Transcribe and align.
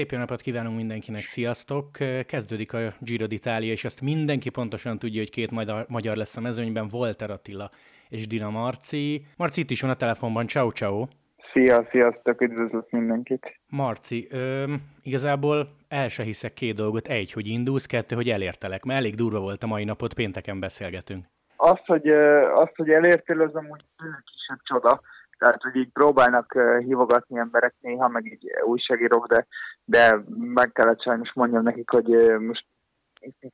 Szép 0.00 0.10
jó 0.10 0.18
napot 0.18 0.40
kívánunk 0.40 0.76
mindenkinek, 0.76 1.24
sziasztok! 1.24 1.90
Kezdődik 2.26 2.72
a 2.72 2.78
Giro 2.98 3.26
d'Italia, 3.28 3.70
és 3.70 3.84
azt 3.84 4.00
mindenki 4.00 4.50
pontosan 4.50 4.98
tudja, 4.98 5.20
hogy 5.20 5.30
két 5.30 5.50
magyar 5.88 6.16
lesz 6.16 6.36
a 6.36 6.40
mezőnyben, 6.40 6.88
Volter 6.88 7.30
Attila 7.30 7.70
és 8.08 8.26
Dina 8.26 8.50
Marci. 8.50 9.26
Marci 9.36 9.60
itt 9.60 9.70
is 9.70 9.80
van 9.80 9.90
a 9.90 9.94
telefonban, 9.94 10.46
ciao 10.46 10.70
ciao! 10.70 11.06
Szia, 11.52 11.86
sziasztok, 11.90 12.40
üdvözlök 12.40 12.90
mindenkit! 12.90 13.58
Marci, 13.68 14.26
ö, 14.30 14.74
igazából 15.02 15.68
el 15.88 16.08
se 16.08 16.22
hiszek 16.22 16.52
két 16.52 16.74
dolgot. 16.74 17.06
Egy, 17.06 17.32
hogy 17.32 17.46
indulsz, 17.46 17.86
kettő, 17.86 18.14
hogy 18.16 18.28
elértelek, 18.28 18.84
mert 18.84 18.98
elég 18.98 19.14
durva 19.14 19.40
volt 19.40 19.62
a 19.62 19.66
mai 19.66 19.84
napot, 19.84 20.14
pénteken 20.14 20.60
beszélgetünk. 20.60 21.24
Azt, 21.56 21.86
hogy, 21.86 22.08
azt, 22.54 22.72
hogy 22.76 22.90
elértél, 22.90 23.40
az 23.40 23.54
amúgy 23.54 23.84
kisebb 24.24 24.60
csoda 24.62 25.00
tehát, 25.40 25.62
hogy 25.62 25.76
így 25.76 25.92
próbálnak 25.92 26.58
hívogatni 26.78 27.38
emberek 27.38 27.74
néha, 27.80 28.08
meg 28.08 28.24
így 28.24 28.50
újságírók, 28.64 29.26
de, 29.26 29.46
de 29.84 30.24
meg 30.36 30.72
kellett 30.72 31.02
sajnos 31.02 31.32
mondjam 31.34 31.62
nekik, 31.62 31.90
hogy 31.90 32.38
most 32.40 32.64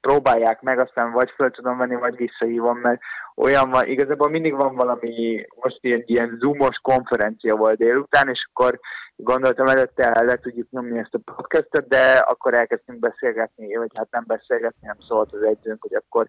próbálják 0.00 0.60
meg, 0.60 0.78
aztán 0.78 1.12
vagy 1.12 1.30
föl 1.30 1.50
tudom 1.50 1.76
venni, 1.78 1.94
vagy 1.94 2.16
visszahívom, 2.16 2.78
mert 2.78 3.00
olyan 3.36 3.70
van, 3.70 3.86
igazából 3.86 4.30
mindig 4.30 4.54
van 4.54 4.74
valami, 4.74 5.46
most 5.62 5.78
ilyen, 5.80 6.02
ilyen 6.06 6.36
zoomos 6.40 6.76
konferencia 6.82 7.56
volt 7.56 7.78
délután, 7.78 8.28
és 8.28 8.48
akkor 8.52 8.80
gondoltam 9.16 9.66
előtte 9.66 10.22
le 10.24 10.36
tudjuk 10.36 10.70
nyomni 10.70 10.98
ezt 10.98 11.14
a 11.14 11.32
podcastet, 11.34 11.88
de 11.88 12.18
akkor 12.18 12.54
elkezdtünk 12.54 12.98
beszélgetni, 12.98 13.74
vagy 13.74 13.90
hát 13.94 14.10
nem 14.10 14.24
beszélgetni, 14.26 14.86
nem 14.86 14.98
szólt 15.08 15.32
az 15.32 15.42
egyzőnk, 15.42 15.82
hogy 15.82 15.94
akkor 15.94 16.28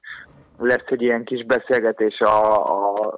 lesz 0.58 0.86
egy 0.86 1.02
ilyen 1.02 1.23
kis 1.23 1.45
beszélgetés 1.45 2.19
a, 2.19 2.66
a, 2.72 3.16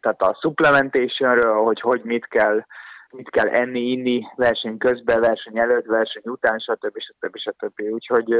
tehát 0.00 0.22
a 0.22 0.38
supplementationről, 0.40 1.54
hogy 1.54 1.80
hogy 1.80 2.00
mit 2.04 2.26
kell, 2.26 2.64
mit 3.10 3.30
kell 3.30 3.48
enni, 3.48 3.80
inni 3.80 4.26
verseny 4.36 4.78
közben, 4.78 5.20
verseny 5.20 5.58
előtt, 5.58 5.84
verseny 5.84 6.22
után, 6.24 6.58
stb. 6.58 6.98
stb. 6.98 7.36
stb. 7.36 7.80
Úgyhogy 7.80 8.34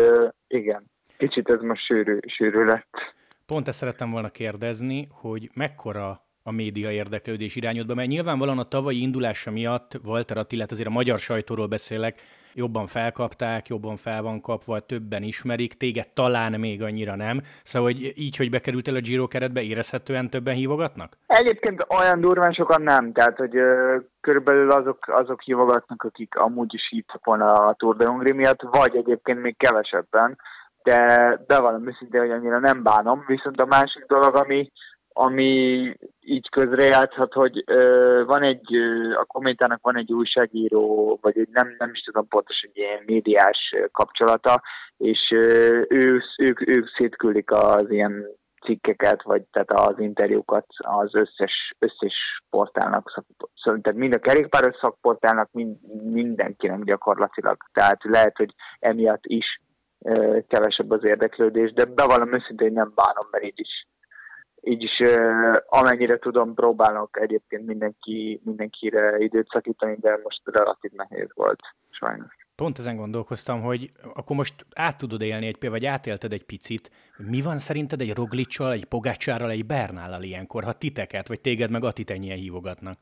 igen, 0.47 0.91
kicsit 1.17 1.49
ez 1.49 1.61
most 1.61 1.85
sűrű, 1.85 2.19
sűrű 2.27 2.65
lett. 2.65 3.15
Pont 3.47 3.69
ezt 3.69 3.79
szerettem 3.79 4.11
volna 4.11 4.29
kérdezni, 4.29 5.09
hogy 5.13 5.51
mekkora 5.55 6.24
a 6.47 6.53
média 6.53 6.91
érdeklődés 6.91 7.57
irányodba, 7.57 7.95
mert 7.95 8.09
nyilvánvalóan 8.09 8.59
a 8.59 8.69
tavalyi 8.69 9.01
indulása 9.01 9.51
miatt 9.51 9.99
Walter 10.05 10.37
Attilát, 10.37 10.73
azért 10.73 10.89
a 10.89 10.93
magyar 10.93 11.19
sajtóról 11.19 11.67
beszélek, 11.67 12.21
jobban 12.55 12.87
felkapták, 12.87 13.69
jobban 13.69 13.97
fel 13.97 14.23
van 14.23 14.41
kapva, 14.41 14.81
többen 14.81 15.23
ismerik, 15.23 15.75
téged 15.75 16.09
talán 16.09 16.61
még 16.61 16.83
annyira 16.83 17.17
nem. 17.17 17.41
Szóval, 17.63 17.91
hogy 17.91 18.13
így, 18.15 18.37
hogy 18.37 18.51
bekerültél 18.51 18.95
a 18.95 19.01
Giro 19.01 19.27
keretbe, 19.27 19.63
érezhetően 19.63 20.31
többen 20.31 20.55
hívogatnak? 20.55 21.17
Egyébként 21.27 21.87
olyan 21.99 22.21
durván 22.21 22.53
sokan 22.53 22.83
nem, 22.83 23.13
tehát, 23.13 23.37
hogy 23.37 23.57
ö, 23.57 23.97
körülbelül 24.21 24.71
azok, 24.71 24.99
azok 25.07 25.41
hívogatnak, 25.41 26.03
akik 26.03 26.37
amúgy 26.37 26.75
is 26.75 26.89
hívtak 26.91 27.25
volna 27.25 27.53
a 27.53 27.75
Tour 27.75 27.97
de 27.97 28.07
Hongrie 28.07 28.35
miatt, 28.35 28.63
vagy 28.63 28.97
egyébként 28.97 29.41
még 29.41 29.57
kevesebben, 29.57 30.39
de 30.83 30.97
bevallom 31.47 31.89
őszintén, 31.89 32.21
hogy 32.21 32.31
annyira 32.31 32.59
nem 32.59 32.83
bánom, 32.83 33.25
viszont 33.27 33.61
a 33.61 33.67
másik 33.67 34.05
dolog, 34.07 34.37
ami, 34.37 34.71
ami 35.17 35.97
így 36.21 36.49
közrejátszhat, 36.51 37.33
hogy 37.33 37.63
ö, 37.67 38.23
van 38.27 38.43
egy, 38.43 38.75
ö, 38.75 39.15
a 39.19 39.25
kométának 39.25 39.83
van 39.83 39.97
egy 39.97 40.13
újságíró, 40.13 41.19
vagy 41.23 41.39
egy 41.39 41.49
nem, 41.51 41.75
nem 41.79 41.91
is 41.93 42.01
tudom 42.01 42.29
pontosan 42.29 42.71
egy 42.73 42.79
ilyen 42.79 43.03
médiás 43.07 43.75
kapcsolata, 43.93 44.63
és 44.97 45.31
ö, 45.31 45.83
ő, 45.89 46.23
ők, 46.39 46.69
ők 46.69 46.89
szétküldik 46.89 47.51
az 47.51 47.91
ilyen 47.91 48.27
cikkeket, 48.65 49.23
vagy 49.23 49.43
tehát 49.43 49.71
az 49.71 49.99
interjúkat 49.99 50.67
az 50.77 51.15
összes, 51.15 51.75
összes 51.79 52.43
portálnak, 52.51 53.25
szak, 53.55 53.81
tehát 53.81 53.99
mind 53.99 54.15
a 54.15 54.19
kerékpáros 54.19 54.77
szakportálnak, 54.81 55.49
mind, 55.53 55.77
mindenkinek 56.13 56.85
gyakorlatilag. 56.85 57.57
Tehát 57.73 58.05
lehet, 58.05 58.37
hogy 58.37 58.55
emiatt 58.79 59.27
is 59.27 59.61
kevesebb 60.49 60.91
az 60.91 61.05
érdeklődés, 61.05 61.73
de 61.73 61.85
bevallom 61.85 62.35
őszintén, 62.35 62.67
hogy 62.67 62.77
nem 62.77 62.93
bánom, 62.95 63.27
mert 63.31 63.45
így 63.45 63.61
is 63.61 63.87
így 64.65 64.83
is 64.83 65.03
amennyire 65.67 66.19
tudom, 66.19 66.55
próbálok 66.55 67.21
egyébként 67.21 67.67
mindenki, 67.67 68.41
mindenkire 68.45 69.19
időt 69.19 69.49
szakítani, 69.49 69.97
de 70.01 70.21
most 70.23 70.41
relatív 70.45 70.91
nehéz 70.93 71.29
volt, 71.35 71.61
sajnos. 71.91 72.37
Pont 72.57 72.79
ezen 72.79 72.97
gondolkoztam, 72.97 73.63
hogy 73.63 73.91
akkor 74.15 74.37
most 74.37 74.67
át 74.75 74.99
tudod 74.99 75.23
élni 75.23 75.47
egy 75.47 75.69
vagy 75.71 75.87
átélted 75.87 76.33
egy 76.33 76.45
picit, 76.45 76.91
hogy 77.17 77.27
mi 77.27 77.43
van 77.43 77.59
szerinted 77.59 78.01
egy 78.01 78.15
Roglicsal, 78.15 78.73
egy 78.73 78.85
Pogácsárral, 78.85 79.51
egy 79.51 79.67
Bernállal 79.67 80.23
ilyenkor, 80.23 80.65
ha 80.65 80.73
titeket, 80.73 81.29
vagy 81.29 81.41
téged 81.41 81.71
meg 81.71 81.85
Atit 81.85 82.11
ennyien 82.11 82.37
hívogatnak? 82.37 82.99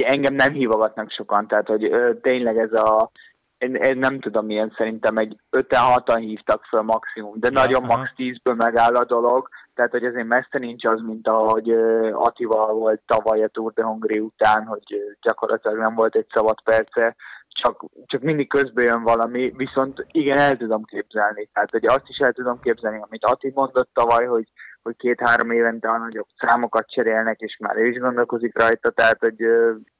Engem 0.00 0.34
nem 0.34 0.52
hívogatnak 0.52 1.10
sokan, 1.10 1.46
tehát 1.46 1.66
hogy 1.66 1.90
tényleg 2.20 2.58
ez 2.58 2.72
a 2.72 3.10
én, 3.58 3.74
én 3.74 3.98
nem 3.98 4.20
tudom 4.20 4.46
milyen, 4.46 4.74
szerintem 4.76 5.16
egy 5.16 5.36
5-6-an 5.50 6.16
hívtak 6.20 6.64
föl 6.64 6.82
maximum, 6.82 7.40
de 7.40 7.48
ja, 7.52 7.60
nagyon 7.60 7.84
aha. 7.84 7.96
max 7.96 8.10
10-ből 8.16 8.56
megáll 8.56 8.94
a 8.94 9.04
dolog, 9.04 9.48
tehát 9.74 9.90
hogy 9.90 10.04
azért 10.04 10.26
messze 10.26 10.58
nincs 10.58 10.84
az, 10.84 11.00
mint 11.00 11.28
ahogy 11.28 11.70
Atival 12.12 12.72
volt 12.72 13.02
tavaly 13.06 13.42
a 13.42 13.48
Tour 13.48 13.72
de 13.72 13.82
Hongrie 13.82 14.20
után, 14.20 14.64
hogy 14.64 15.16
gyakorlatilag 15.20 15.78
nem 15.78 15.94
volt 15.94 16.16
egy 16.16 16.26
szabad 16.34 16.62
perce, 16.62 17.16
csak, 17.48 17.84
csak 18.06 18.22
mindig 18.22 18.48
közben 18.48 18.84
jön 18.84 19.02
valami, 19.02 19.52
viszont 19.56 20.06
igen, 20.10 20.38
el 20.38 20.56
tudom 20.56 20.84
képzelni. 20.84 21.48
Tehát 21.52 21.70
hogy 21.70 21.86
azt 21.86 22.08
is 22.08 22.18
el 22.18 22.32
tudom 22.32 22.60
képzelni, 22.60 23.00
amit 23.08 23.24
Ati 23.24 23.50
mondott 23.54 23.90
tavaly, 23.92 24.24
hogy, 24.24 24.48
hogy 24.82 24.96
két-három 24.96 25.50
évente 25.50 25.88
a 25.88 25.98
nagyobb 25.98 26.26
számokat 26.38 26.90
cserélnek, 26.90 27.40
és 27.40 27.56
már 27.60 27.76
ő 27.76 27.86
is 27.86 27.98
gondolkozik 27.98 28.58
rajta, 28.58 28.90
tehát 28.90 29.18
hogy 29.18 29.36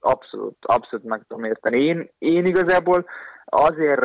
abszolút, 0.00 0.56
abszolút 0.60 1.06
meg 1.06 1.24
tudom 1.28 1.44
érteni. 1.44 1.84
Én, 1.84 2.10
én 2.18 2.46
igazából 2.46 3.04
azért 3.54 4.00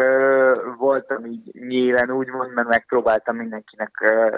voltam 0.77 1.25
így 1.25 1.51
nyílen 1.53 2.11
úgymond, 2.11 2.53
mert 2.53 2.67
megpróbáltam 2.67 3.35
mindenkinek, 3.35 3.91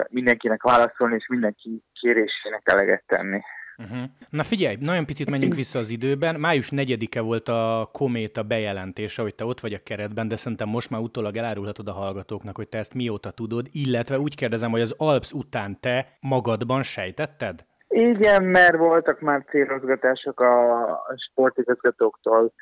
mindenkinek 0.08 0.62
válaszolni, 0.62 1.14
és 1.14 1.26
mindenki 1.28 1.82
kérésének 2.00 2.62
eleget 2.64 3.02
tenni. 3.06 3.40
Uh-huh. 3.78 3.98
Na 4.30 4.42
figyelj, 4.42 4.76
nagyon 4.80 5.06
picit 5.06 5.30
menjünk 5.30 5.54
vissza 5.54 5.78
az 5.78 5.90
időben. 5.90 6.40
Május 6.40 6.68
4-e 6.70 7.20
volt 7.20 7.48
a 7.48 7.88
Kométa 7.92 8.42
bejelentése, 8.42 9.22
hogy 9.22 9.34
te 9.34 9.44
ott 9.44 9.60
vagy 9.60 9.72
a 9.72 9.82
keretben, 9.84 10.28
de 10.28 10.36
szerintem 10.36 10.68
most 10.68 10.90
már 10.90 11.00
utólag 11.00 11.36
elárulhatod 11.36 11.88
a 11.88 11.92
hallgatóknak, 11.92 12.56
hogy 12.56 12.68
te 12.68 12.78
ezt 12.78 12.94
mióta 12.94 13.30
tudod, 13.30 13.66
illetve 13.72 14.18
úgy 14.18 14.34
kérdezem, 14.34 14.70
hogy 14.70 14.80
az 14.80 14.94
Alps 14.98 15.32
után 15.32 15.80
te 15.80 16.06
magadban 16.20 16.82
sejtetted? 16.82 17.64
Igen, 17.88 18.42
mert 18.42 18.76
voltak 18.76 19.20
már 19.20 19.44
célozgatások 19.50 20.40
a 20.40 21.14
sportigazgatóktól 21.30 22.52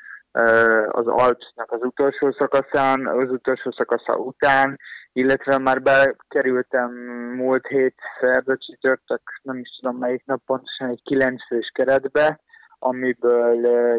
az 0.91 1.07
Alpsnak 1.07 1.71
az 1.71 1.81
utolsó 1.81 2.31
szakaszán, 2.31 3.07
az 3.07 3.31
utolsó 3.31 3.71
szakasza 3.71 4.17
után, 4.17 4.79
illetve 5.13 5.57
már 5.57 5.81
bekerültem 5.81 6.91
múlt 7.35 7.67
hét 7.67 7.95
szerda 8.19 8.57
csütörtök, 8.57 9.21
nem 9.41 9.57
is 9.57 9.69
tudom 9.79 9.97
melyik 9.97 10.25
nap 10.25 10.41
pontosan, 10.45 10.89
egy 10.89 11.01
kilenc 11.03 11.47
fős 11.47 11.71
keretbe, 11.73 12.39
amiből 12.79 13.55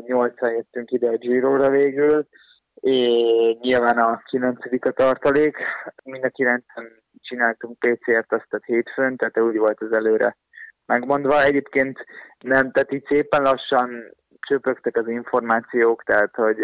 nyolcan 0.07 0.51
jöttünk 0.51 0.91
ide 0.91 1.09
a 1.09 1.17
Giro-ra 1.17 1.71
végül, 1.71 2.27
és 2.75 3.57
nyilván 3.61 3.99
a 3.99 4.23
kilencedik 4.25 4.85
a 4.85 4.93
tartalék. 4.93 5.57
Mind 6.05 6.25
a 6.25 6.29
kilencen 6.29 7.03
csináltunk 7.21 7.79
PCR-t 7.79 8.33
azt 8.33 8.53
a 8.53 8.61
hétfőn, 8.65 9.17
tehát 9.17 9.41
úgy 9.41 9.59
volt 9.59 9.81
az 9.81 9.93
előre 9.93 10.37
megmondva. 10.87 11.43
Egyébként 11.43 12.05
nem, 12.39 12.71
tehát 12.71 12.93
így 12.93 13.05
szépen 13.09 13.43
lassan 13.43 14.15
csöpögtek 14.53 14.97
az 14.97 15.09
információk, 15.09 16.03
tehát 16.03 16.35
hogy 16.35 16.59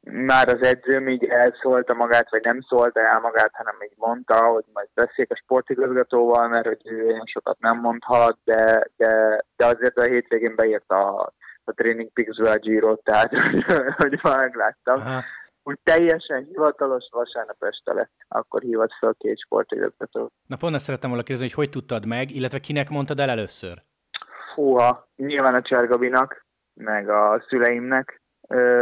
már 0.00 0.48
az 0.48 0.62
edzőm 0.62 1.08
így 1.08 1.24
elszólta 1.24 1.94
magát, 1.94 2.30
vagy 2.30 2.44
nem 2.44 2.60
szólta 2.68 3.00
el 3.00 3.20
magát, 3.20 3.50
hanem 3.52 3.74
így 3.82 3.96
mondta, 3.96 4.46
hogy 4.46 4.64
majd 4.72 4.88
beszéljek 4.94 5.30
a 5.30 5.40
sportigazgatóval, 5.42 6.48
mert 6.48 6.66
hogy 6.66 6.80
ő 6.84 7.06
olyan 7.06 7.26
sokat 7.26 7.58
nem 7.58 7.78
mondhat, 7.78 8.38
de, 8.44 8.86
de, 8.96 9.44
de 9.56 9.66
azért 9.66 9.98
a 9.98 10.02
hétvégén 10.02 10.54
beírt 10.56 10.90
a, 10.90 11.32
a 11.64 11.72
Training 11.72 12.12
peaks 12.12 12.38
a 12.38 12.58
giro 12.58 12.96
tehát 12.96 13.30
hogy 14.02 14.18
már 14.22 14.40
megláttam. 14.40 15.00
Aha. 15.00 15.22
Úgy 15.62 15.78
teljesen 15.84 16.44
hivatalos 16.44 17.08
vasárnap 17.10 17.56
este 17.64 17.92
lett, 17.92 18.12
akkor 18.28 18.62
hívott 18.62 18.92
fel 18.98 19.14
két 19.18 19.38
sportigazgató. 19.38 20.30
Na 20.46 20.56
pont 20.56 20.74
ezt 20.74 20.84
szerettem 20.84 21.08
volna 21.08 21.24
kérdezni, 21.24 21.52
hogy 21.52 21.64
hogy 21.64 21.70
tudtad 21.70 22.06
meg, 22.06 22.30
illetve 22.30 22.58
kinek 22.58 22.88
mondtad 22.88 23.20
el 23.20 23.30
először? 23.30 23.82
Fúha, 24.54 25.08
nyilván 25.16 25.54
a 25.54 25.62
Csergabinak, 25.62 26.46
meg 26.80 27.08
a 27.08 27.44
szüleimnek, 27.48 28.20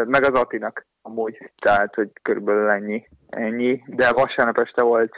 meg 0.05 0.23
az 0.23 0.41
Atinak 0.41 0.87
amúgy, 1.03 1.51
tehát 1.59 1.95
hogy 1.95 2.11
körülbelül 2.23 2.69
ennyi, 2.69 3.09
ennyi, 3.29 3.83
de 3.87 4.13
vasárnap 4.13 4.59
este 4.59 4.83
volt 4.83 5.13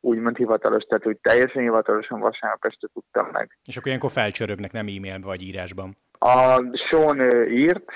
úgymond 0.00 0.36
hivatalos, 0.36 0.84
tehát 0.84 1.06
úgy 1.06 1.18
teljesen 1.18 1.62
hivatalosan 1.62 2.20
vasárnap 2.20 2.64
este 2.64 2.88
tudtam 2.92 3.28
meg. 3.32 3.58
És 3.64 3.76
akkor 3.76 3.86
ilyenkor 3.86 4.10
felcsörögnek, 4.10 4.72
nem 4.72 4.86
e-mail 4.86 5.20
vagy 5.20 5.42
írásban? 5.42 5.96
A 6.18 6.62
Sean 6.88 7.20
írt, 7.50 7.90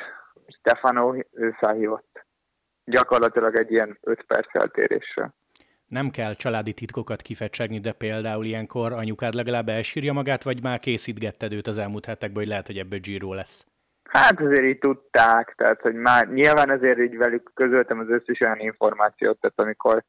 Stefano 0.46 1.14
ő 1.32 1.50
felhívott. 1.58 2.26
Gyakorlatilag 2.84 3.58
egy 3.58 3.70
ilyen 3.70 3.98
5 4.00 4.24
perc 4.26 4.48
eltérésre. 4.52 5.32
Nem 5.86 6.10
kell 6.10 6.32
családi 6.32 6.72
titkokat 6.72 7.22
kifecsegni, 7.22 7.78
de 7.78 7.92
például 7.92 8.44
ilyenkor 8.44 8.92
anyukád 8.92 9.34
legalább 9.34 9.68
elsírja 9.68 10.12
magát, 10.12 10.42
vagy 10.42 10.62
már 10.62 10.78
készítgetted 10.78 11.52
őt 11.52 11.66
az 11.66 11.78
elmúlt 11.78 12.04
hetekben, 12.04 12.38
hogy 12.38 12.48
lehet, 12.48 12.66
hogy 12.66 12.78
ebből 12.78 12.98
Giro 12.98 13.34
lesz? 13.34 13.66
Hát 14.08 14.40
azért 14.40 14.64
így 14.64 14.78
tudták, 14.78 15.54
tehát 15.56 15.80
hogy 15.80 15.94
már 15.94 16.28
nyilván 16.28 16.70
azért 16.70 16.98
így 16.98 17.16
velük 17.16 17.50
közöltem 17.54 17.98
az 17.98 18.08
összes 18.08 18.40
olyan 18.40 18.58
információt, 18.58 19.40
tehát 19.40 19.60
amikor 19.60 20.04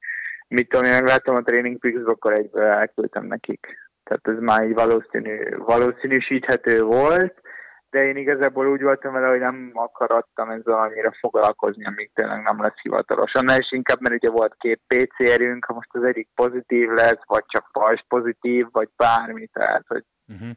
mit 0.48 0.70
tudom, 0.70 0.86
én 0.86 0.92
megláttam 0.92 1.36
a 1.36 1.42
Training 1.42 1.80
peaks 1.80 2.06
akkor 2.06 2.34
egyből 2.34 2.64
elküldtem 2.64 3.26
nekik. 3.26 3.68
Tehát 4.04 4.28
ez 4.28 4.44
már 4.44 4.64
így 4.64 4.74
valószínű, 4.74 5.58
valószínűsíthető 5.58 6.82
volt, 6.82 7.42
de 7.90 8.06
én 8.06 8.18
igazából 8.18 8.68
úgy 8.68 8.82
voltam 8.82 9.14
vele, 9.14 9.28
hogy 9.28 9.40
nem 9.40 9.72
akarattam 9.74 10.50
ezzel 10.50 10.74
annyira 10.74 11.12
foglalkozni, 11.20 11.86
amíg 11.86 12.12
tényleg 12.14 12.42
nem 12.42 12.62
lesz 12.62 12.82
hivatalos. 12.82 13.34
Annál 13.34 13.60
is 13.60 13.72
inkább, 13.72 14.02
mert 14.02 14.16
ugye 14.16 14.30
volt 14.30 14.56
két 14.58 14.82
PCR-ünk, 14.88 15.66
ha 15.66 15.74
most 15.74 15.90
az 15.94 16.04
egyik 16.04 16.30
pozitív 16.36 16.90
lesz, 16.90 17.22
vagy 17.26 17.44
csak 17.48 17.70
fals 17.72 18.06
pozitív, 18.08 18.68
vagy 18.72 18.90
bármi, 18.96 19.48
tehát 19.48 19.84
hogy 19.88 20.04
uh-huh. 20.28 20.50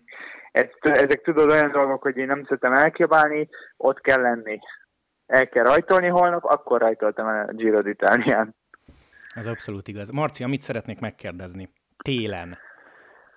Ezt, 0.52 0.78
ezek 0.82 1.22
tudod 1.22 1.50
olyan 1.50 1.70
dolgok, 1.70 2.02
hogy 2.02 2.16
én 2.16 2.26
nem 2.26 2.44
szeretem 2.44 2.72
elkibálni, 2.72 3.48
ott 3.76 4.00
kell 4.00 4.20
lenni. 4.20 4.58
El 5.26 5.48
kell 5.48 5.64
rajtolni 5.64 6.08
holnap, 6.08 6.44
akkor 6.44 6.80
rajtoltam 6.80 7.28
el 7.28 7.48
a 7.48 7.52
Giro 7.52 7.80
d'Italián. 7.82 8.48
Ez 9.34 9.46
abszolút 9.46 9.88
igaz. 9.88 10.10
Marci, 10.10 10.44
amit 10.44 10.60
szeretnék 10.60 11.00
megkérdezni. 11.00 11.68
Télen 12.04 12.58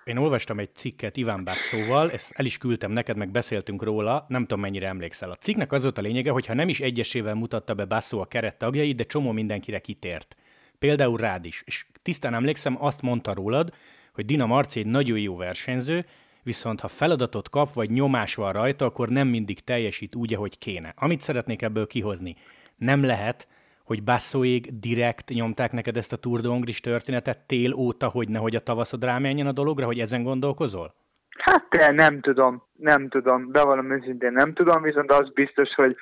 én 0.06 0.16
olvastam 0.16 0.58
egy 0.58 0.74
cikket 0.74 1.16
Iván 1.16 1.44
Basszóval, 1.44 2.10
ezt 2.10 2.32
el 2.34 2.44
is 2.44 2.58
küldtem 2.58 2.90
neked, 2.90 3.16
meg 3.16 3.30
beszéltünk 3.30 3.82
róla, 3.82 4.24
nem 4.28 4.40
tudom 4.40 4.60
mennyire 4.60 4.86
emlékszel. 4.86 5.30
A 5.30 5.34
cikknek 5.34 5.72
az 5.72 5.82
volt 5.82 5.98
a 5.98 6.00
lényege, 6.00 6.30
hogy 6.30 6.46
ha 6.46 6.54
nem 6.54 6.68
is 6.68 6.80
egyesével 6.80 7.34
mutatta 7.34 7.74
be 7.74 7.84
Basszó 7.84 8.20
a 8.20 8.26
keret 8.26 8.58
tagjait, 8.58 8.96
de 8.96 9.04
csomó 9.04 9.32
mindenkire 9.32 9.78
kitért. 9.78 10.36
Például 10.78 11.16
rád 11.16 11.44
is. 11.44 11.62
És 11.66 11.86
tisztán 12.02 12.34
emlékszem, 12.34 12.76
azt 12.84 13.02
mondta 13.02 13.34
rólad, 13.34 13.74
hogy 14.12 14.24
Dina 14.24 14.46
Marci 14.46 14.80
egy 14.80 14.86
nagyon 14.86 15.18
jó 15.18 15.36
versenyző, 15.36 16.04
viszont 16.46 16.80
ha 16.80 16.88
feladatot 16.88 17.48
kap, 17.48 17.72
vagy 17.72 17.90
nyomás 17.90 18.34
van 18.34 18.52
rajta, 18.52 18.84
akkor 18.84 19.08
nem 19.08 19.28
mindig 19.28 19.60
teljesít 19.60 20.14
úgy, 20.14 20.34
ahogy 20.34 20.58
kéne. 20.58 20.92
Amit 20.96 21.20
szeretnék 21.20 21.62
ebből 21.62 21.86
kihozni, 21.86 22.34
nem 22.76 23.04
lehet, 23.04 23.48
hogy 23.84 24.02
basszóig 24.02 24.78
direkt 24.78 25.28
nyomták 25.28 25.72
neked 25.72 25.96
ezt 25.96 26.12
a 26.12 26.16
Tour 26.16 26.40
de 26.40 26.48
Hongris 26.48 26.80
történetet 26.80 27.46
tél 27.46 27.72
óta, 27.74 28.08
hogy 28.08 28.28
nehogy 28.28 28.56
a 28.56 28.60
tavaszod 28.60 29.04
rámenjen 29.04 29.46
a 29.46 29.52
dologra, 29.52 29.86
hogy 29.86 29.98
ezen 29.98 30.22
gondolkozol? 30.22 30.94
Hát 31.38 31.92
nem 31.92 32.20
tudom, 32.20 32.62
nem 32.76 33.08
tudom, 33.08 33.50
bevallom 33.50 33.92
őszintén 33.92 34.32
nem 34.32 34.52
tudom, 34.52 34.82
viszont 34.82 35.12
az 35.12 35.30
biztos, 35.32 35.74
hogy 35.74 35.96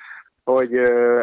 hogy 0.45 0.69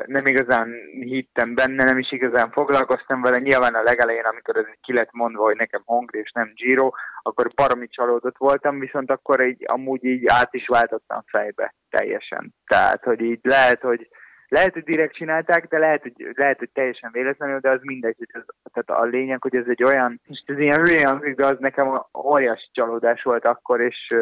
nem 0.07 0.27
igazán 0.27 0.75
hittem 0.91 1.55
benne, 1.55 1.85
nem 1.85 1.99
is 1.99 2.13
igazán 2.13 2.51
foglalkoztam 2.51 3.23
vele. 3.23 3.39
Nyilván 3.39 3.75
a 3.75 3.83
legelején, 3.83 4.25
amikor 4.25 4.57
ez 4.57 4.65
ki 4.81 4.93
lett 4.93 5.13
mondva, 5.13 5.43
hogy 5.43 5.57
nekem 5.57 5.83
Hongri 5.85 6.19
és 6.19 6.31
nem 6.31 6.53
Giro, 6.55 6.91
akkor 7.23 7.51
baromi 7.55 7.89
csalódott 7.89 8.37
voltam, 8.37 8.79
viszont 8.79 9.11
akkor 9.11 9.47
így, 9.47 9.65
amúgy 9.67 10.05
így 10.05 10.25
át 10.27 10.55
is 10.55 10.67
váltottam 10.67 11.23
fejbe 11.27 11.75
teljesen. 11.91 12.55
Tehát, 12.67 13.03
hogy 13.05 13.21
így 13.21 13.41
lehet, 13.43 13.81
hogy 13.81 14.09
lehet, 14.49 14.73
hogy 14.73 14.85
direkt 14.85 15.15
csinálták, 15.15 15.67
de 15.67 15.79
lehet, 15.79 16.03
hogy, 16.03 16.13
lehet, 16.35 16.59
hogy 16.59 16.71
teljesen 16.73 17.11
véletlenül, 17.13 17.59
de 17.59 17.71
az 17.71 17.81
mindegy, 17.83 18.17
ez, 18.19 18.43
tehát 18.73 19.03
a 19.03 19.05
lényeg, 19.05 19.43
hogy 19.43 19.57
ez 19.57 19.67
egy 19.67 19.85
olyan, 19.85 20.21
és 20.25 20.43
ez 20.47 20.59
ilyen 20.59 20.81
hülye 20.81 21.35
de 21.35 21.47
az 21.47 21.57
nekem 21.59 22.03
óriási 22.19 22.69
csalódás 22.73 23.23
volt 23.23 23.45
akkor, 23.45 23.81
és 23.81 24.15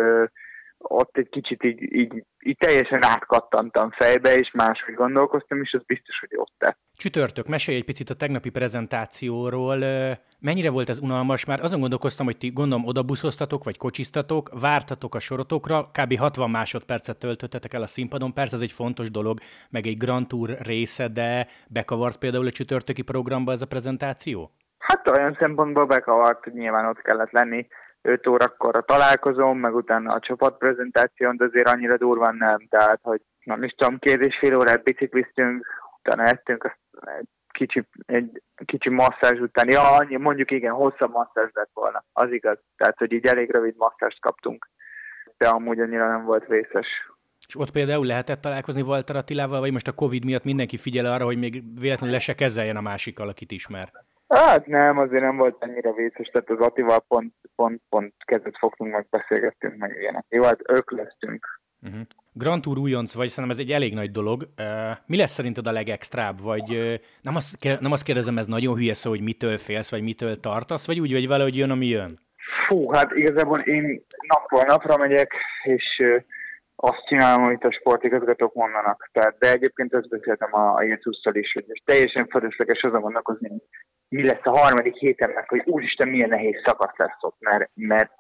ott 0.83 1.17
egy 1.17 1.29
kicsit 1.29 1.65
így, 1.65 1.83
így, 1.83 2.25
így 2.45 2.57
teljesen 2.57 3.05
átkattantam 3.05 3.91
fejbe, 3.91 4.37
és 4.37 4.51
máshogy 4.53 4.95
gondolkoztam, 4.95 5.63
és 5.63 5.73
az 5.73 5.83
biztos, 5.87 6.19
hogy 6.19 6.29
ott 6.35 6.53
tett. 6.59 6.79
Csütörtök, 6.95 7.47
mesélj 7.47 7.77
egy 7.77 7.85
picit 7.85 8.11
a 8.11 8.15
tegnapi 8.15 8.51
prezentációról. 8.51 9.79
Mennyire 10.39 10.71
volt 10.71 10.89
ez 10.89 10.99
unalmas? 10.99 11.45
Már 11.45 11.61
azon 11.61 11.81
gondolkoztam, 11.81 12.27
hogy 12.27 12.37
ti 12.37 12.51
gondolom 12.51 12.87
odabuszoztatok, 12.87 13.65
vagy 13.65 13.77
kocsisztatok, 13.77 14.61
vártatok 14.61 15.15
a 15.15 15.19
sorotokra, 15.19 15.91
kb. 15.93 16.19
60 16.19 16.51
másodpercet 16.51 17.19
töltöttetek 17.19 17.73
el 17.73 17.83
a 17.83 17.87
színpadon. 17.87 18.35
Persze 18.35 18.57
ez 18.57 18.63
egy 18.63 18.73
fontos 18.73 19.11
dolog, 19.11 19.39
meg 19.71 19.87
egy 19.87 19.97
Grand 19.97 20.27
Tour 20.27 20.57
része, 20.59 21.09
de 21.09 21.47
bekavart 21.69 22.19
például 22.19 22.47
a 22.47 22.51
csütörtöki 22.51 23.03
programba 23.03 23.53
ez 23.53 23.63
a 23.63 23.67
prezentáció? 23.67 24.51
Hát 24.79 25.09
olyan 25.09 25.37
szempontból 25.39 25.87
bekavart, 25.87 26.45
hogy 26.45 26.53
nyilván 26.53 26.89
ott 26.89 27.03
kellett 27.03 27.31
lenni 27.31 27.67
5 28.03 28.27
órakor 28.27 28.77
a 28.77 28.83
találkozom, 28.83 29.59
meg 29.59 29.75
utána 29.75 30.13
a 30.13 30.21
csapatprezentáción, 30.21 31.37
de 31.37 31.45
azért 31.45 31.69
annyira 31.69 31.97
durván 31.97 32.35
nem. 32.35 32.67
Tehát, 32.69 32.99
hogy 33.03 33.21
nem 33.45 33.63
is 33.63 33.73
tudom, 33.73 33.99
két 33.99 34.25
és 34.25 34.39
fél 34.39 34.57
órát 34.57 34.83
bicikliztünk, 34.83 35.67
utána 35.99 36.23
ettünk 36.23 36.77
egy 37.19 37.29
kicsi, 37.53 37.89
egy 38.07 38.43
kicsi 38.65 38.91
masszázs 38.91 39.39
után. 39.39 39.71
Ja, 39.71 39.91
annyi, 39.91 40.17
mondjuk 40.17 40.51
igen, 40.51 40.73
hosszabb 40.73 41.11
masszázs 41.11 41.51
lett 41.53 41.71
volna. 41.75 42.05
Az 42.13 42.33
igaz. 42.33 42.59
Tehát, 42.77 42.99
hogy 42.99 43.13
így 43.13 43.27
elég 43.27 43.51
rövid 43.51 43.75
masszást 43.77 44.21
kaptunk. 44.21 44.71
De 45.37 45.49
amúgy 45.49 45.81
annyira 45.81 46.09
nem 46.09 46.25
volt 46.25 46.47
vészes. 46.47 46.87
És 47.49 47.57
ott 47.57 47.71
például 47.71 48.07
lehetett 48.07 48.41
találkozni 48.41 48.83
Walter 48.83 49.17
Attilával, 49.17 49.61
vagy 49.61 49.73
most 49.73 49.89
a 49.89 49.93
Covid 49.93 50.25
miatt 50.25 50.45
mindenki 50.45 50.77
figyel 50.77 51.13
arra, 51.13 51.25
hogy 51.25 51.39
még 51.39 51.63
véletlenül 51.81 52.15
le 52.15 52.21
se 52.21 52.35
kezeljen 52.35 52.77
a 52.77 52.81
másikkal, 52.81 53.29
akit 53.29 53.51
ismer? 53.51 53.89
Hát 54.35 54.67
nem, 54.67 54.99
azért 54.99 55.23
nem 55.23 55.37
volt 55.37 55.57
annyira 55.61 55.93
vészes, 55.93 56.29
tehát 56.29 56.51
az 56.51 56.59
Attival 56.59 57.05
pont, 57.09 57.35
pont, 57.57 57.83
pont 57.89 58.15
kezet 58.25 58.59
fogtunk, 58.59 58.93
meg 58.93 59.07
beszélgettünk, 59.11 59.77
meg 59.77 59.97
ilyenek. 60.01 60.25
Jó, 60.29 60.43
hát 60.43 60.61
ők 60.69 60.91
lesztünk. 60.91 61.61
Uh-huh. 61.83 62.01
Grand 62.33 62.63
Tour 62.63 62.79
újonc 62.79 63.15
vagy, 63.15 63.29
szerintem 63.29 63.59
ez 63.59 63.65
egy 63.67 63.73
elég 63.73 63.95
nagy 63.95 64.11
dolog. 64.11 64.43
Uh, 64.59 64.97
mi 65.07 65.17
lesz 65.17 65.33
szerinted 65.33 65.67
a 65.67 65.73
legextrább? 65.73 66.41
Vagy 66.43 66.71
uh, 66.71 66.95
nem, 67.23 67.37
azt, 67.37 67.81
nem 67.81 67.93
azt 67.93 68.05
kérdezem, 68.05 68.39
ez 68.39 68.47
nagyon 68.47 68.77
hülye 68.77 68.95
szó, 68.95 69.11
hogy 69.11 69.23
mitől 69.23 69.59
félsz, 69.59 69.91
vagy 69.91 70.03
mitől 70.03 70.41
tartasz, 70.41 70.87
vagy 70.87 71.01
úgy 71.01 71.13
vagy 71.13 71.29
vele, 71.29 71.43
hogy 71.43 71.57
jön, 71.57 71.71
ami 71.71 71.87
jön? 71.87 72.19
Fú, 72.69 72.93
hát 72.93 73.13
igazából 73.13 73.61
én 73.61 74.05
napról 74.29 74.63
napra 74.67 74.97
megyek, 74.97 75.35
és 75.63 75.85
uh, 75.99 76.23
azt 76.83 77.07
csinálom, 77.07 77.45
amit 77.45 77.65
a 77.65 77.73
sportigazgatók 77.73 78.55
mondanak. 78.55 79.09
Tehát, 79.13 79.39
de 79.39 79.53
egyébként 79.53 79.95
ezt 79.95 80.09
beszéltem 80.09 80.55
a, 80.55 80.83
Jézusszal 80.83 81.35
is, 81.35 81.53
hogy 81.53 81.65
most 81.69 81.83
teljesen 81.85 82.27
fölösleges 82.27 82.83
azon 82.83 83.01
gondolkozni, 83.01 83.49
hogy 83.49 83.63
mi 84.09 84.23
lesz 84.27 84.45
a 84.45 84.59
harmadik 84.59 84.95
héten, 84.95 85.45
hogy 85.47 85.63
úristen, 85.65 86.09
milyen 86.09 86.29
nehéz 86.29 86.63
szakasz 86.65 86.97
lesz 86.97 87.19
ott, 87.21 87.37
mert, 87.39 87.71
mert 87.75 88.11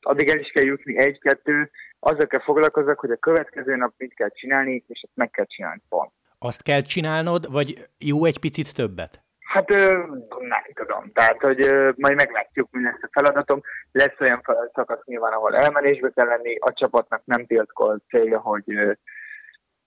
addig 0.00 0.28
el 0.28 0.38
is 0.38 0.50
kell 0.50 0.64
jutni 0.64 0.98
egy-kettő, 0.98 1.70
azzal 1.98 2.26
kell 2.26 2.42
foglalkozok, 2.42 2.98
hogy 3.00 3.10
a 3.10 3.16
következő 3.16 3.76
nap 3.76 3.94
mit 3.96 4.14
kell 4.14 4.30
csinálni, 4.30 4.84
és 4.86 5.00
ezt 5.02 5.16
meg 5.16 5.30
kell 5.30 5.46
csinálni 5.46 5.82
pont. 5.88 6.12
Azt 6.38 6.62
kell 6.62 6.80
csinálnod, 6.80 7.52
vagy 7.52 7.88
jó 7.98 8.24
egy 8.24 8.38
picit 8.38 8.74
többet? 8.74 9.27
Hát 9.48 9.68
nem 9.68 10.74
tudom, 10.74 11.12
tehát 11.12 11.40
hogy 11.40 11.58
majd 11.96 12.16
meglátjuk, 12.16 12.68
mi 12.70 12.82
lesz 12.82 13.02
a 13.02 13.08
feladatom. 13.12 13.60
Lesz 13.92 14.20
olyan 14.20 14.42
szakasz 14.74 15.04
nyilván, 15.04 15.32
ahol 15.32 15.56
elmenésbe 15.56 16.10
kell 16.10 16.26
lenni, 16.26 16.56
a 16.58 16.72
csapatnak 16.72 17.22
nem 17.24 17.46
tiltkolt 17.46 18.02
célja, 18.08 18.38
hogy, 18.38 18.96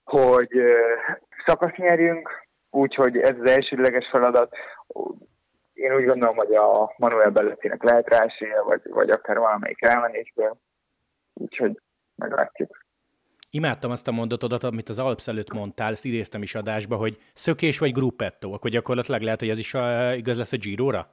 hogy 0.03 0.49
szakasz 1.45 1.75
nyerjünk, 1.75 2.29
úgyhogy 2.69 3.17
ez 3.17 3.35
az 3.39 3.49
elsődleges 3.49 4.07
feladat. 4.09 4.55
Én 5.73 5.95
úgy 5.95 6.05
gondolom, 6.05 6.35
hogy 6.35 6.55
a 6.55 6.93
Manuel 6.97 7.29
Bellettinek 7.29 7.83
lehet 7.83 8.07
rá 8.07 8.19
esélye, 8.23 8.61
vagy, 8.61 8.81
vagy 8.89 9.09
akár 9.09 9.37
valamelyik 9.37 9.81
elmenésből, 9.81 10.57
úgyhogy 11.33 11.79
meglátjuk. 12.15 12.80
Imádtam 13.53 13.91
azt 13.91 14.07
a 14.07 14.11
mondatodat, 14.11 14.63
amit 14.63 14.89
az 14.89 14.99
Alps 14.99 15.27
előtt 15.27 15.53
mondtál, 15.53 15.91
ezt 15.91 16.05
idéztem 16.05 16.41
is 16.41 16.55
adásba, 16.55 16.95
hogy 16.95 17.17
szökés 17.33 17.79
vagy 17.79 17.93
gruppetto, 17.93 18.51
akkor 18.51 18.69
gyakorlatilag 18.69 19.21
lehet, 19.21 19.39
hogy 19.39 19.49
ez 19.49 19.57
is 19.57 19.73
a, 19.73 20.13
igaz 20.13 20.37
lesz 20.37 20.51
a 20.51 20.57
Giro-ra? 20.57 21.07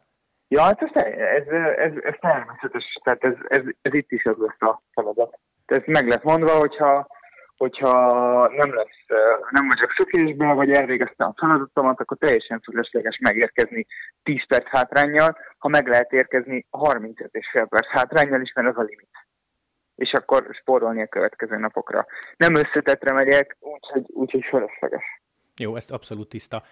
Ja, 0.48 0.62
hát 0.62 0.82
ez, 0.82 1.02
ez, 1.12 1.46
ez, 1.76 1.92
ez 2.02 2.14
természetes, 2.20 2.98
tehát 3.04 3.24
ez, 3.24 3.34
ez, 3.48 3.62
ez 3.82 3.94
itt 3.94 4.10
is 4.10 4.24
az 4.24 4.36
lesz 4.38 4.70
a 4.70 4.82
feladat. 4.92 5.38
Ez 5.66 5.82
meg 5.86 6.08
lesz 6.08 6.22
mondva, 6.22 6.50
hogyha, 6.50 7.06
hogyha 7.56 7.92
nem 8.48 8.74
lesz, 8.74 9.18
nem 9.50 9.68
vagyok 9.68 9.92
szökésből, 9.96 10.54
vagy 10.54 10.70
elvégeztem 10.70 11.28
a 11.28 11.34
feladatomat, 11.36 12.00
akkor 12.00 12.16
teljesen 12.16 12.60
fölösleges 12.60 13.18
megérkezni 13.18 13.86
10 14.22 14.46
perc 14.46 14.68
hátrányjal, 14.68 15.36
ha 15.58 15.68
meg 15.68 15.86
lehet 15.88 16.12
érkezni 16.12 16.66
35 16.70 17.28
és 17.32 17.48
fél 17.52 17.66
perc 17.66 17.86
hátrányjal 17.86 18.40
is, 18.40 18.52
mert 18.52 18.68
az 18.68 18.76
a 18.76 18.82
limit 18.82 19.27
és 19.98 20.12
akkor 20.12 20.46
spórolni 20.60 21.02
a 21.02 21.06
következő 21.06 21.56
napokra. 21.56 22.06
Nem 22.36 22.54
összetetre 22.54 23.12
megyek, 23.12 23.56
úgyhogy, 23.60 24.04
úgyhogy 24.06 24.44
fölösleges. 24.48 25.04
Jó, 25.56 25.76
ezt 25.76 25.90
abszolút 25.90 26.28
tiszta. 26.28 26.62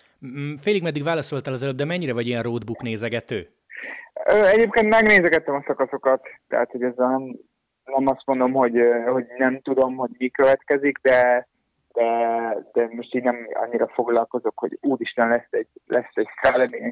Félig 0.61 0.83
meddig 0.83 1.05
válaszoltál 1.05 1.55
az 1.55 1.63
előbb, 1.63 1.77
de 1.77 1.85
mennyire 1.85 2.13
vagy 2.13 2.27
ilyen 2.27 2.43
roadbook 2.43 2.83
nézegető? 2.83 3.49
Egyébként 4.53 4.89
megnézegettem 4.89 5.55
a 5.55 5.65
szakaszokat, 5.67 6.29
tehát 6.49 6.71
hogy 6.71 6.83
ez 6.83 6.93
nem, 6.97 7.23
nem 7.85 8.07
azt 8.07 8.27
mondom, 8.27 8.53
hogy, 8.53 8.81
hogy 9.07 9.27
nem 9.39 9.61
tudom, 9.61 9.97
hogy 9.97 10.11
mi 10.19 10.29
következik, 10.29 10.99
de, 11.03 11.49
de, 11.93 12.09
de 12.73 12.89
most 12.91 13.15
így 13.15 13.23
nem 13.23 13.49
annyira 13.53 13.89
foglalkozok, 13.89 14.59
hogy 14.59 14.79
úristen 14.81 15.29
lesz 15.29 15.49
egy, 15.51 15.69
lesz 15.87 16.11
egy 16.15 16.29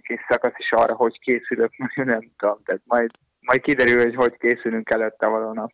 kész 0.02 0.24
szakasz 0.28 0.58
is 0.58 0.72
arra, 0.72 0.94
hogy 0.94 1.18
készülök, 1.18 1.72
nem 1.96 2.30
tudom, 2.36 2.58
tehát 2.64 2.82
majd, 2.84 3.10
majd 3.40 3.60
kiderül, 3.60 4.02
hogy 4.02 4.14
hogy 4.14 4.36
készülünk 4.36 4.90
előtte 4.90 5.26
való 5.26 5.52
nap. 5.52 5.70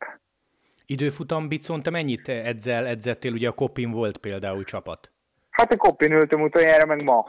Időfutam 0.96 1.48
bicon, 1.48 1.82
te 1.82 1.90
mennyit 1.90 2.28
edzel, 2.28 2.86
edzettél? 2.86 3.32
Ugye 3.32 3.48
a 3.48 3.52
Kopin 3.52 3.90
volt 3.90 4.18
például 4.18 4.64
csapat. 4.64 5.10
Hát 5.50 5.72
a 5.72 5.76
Kopin 5.76 6.12
ültem 6.12 6.40
utoljára, 6.40 6.86
meg 6.86 7.02
ma. 7.02 7.26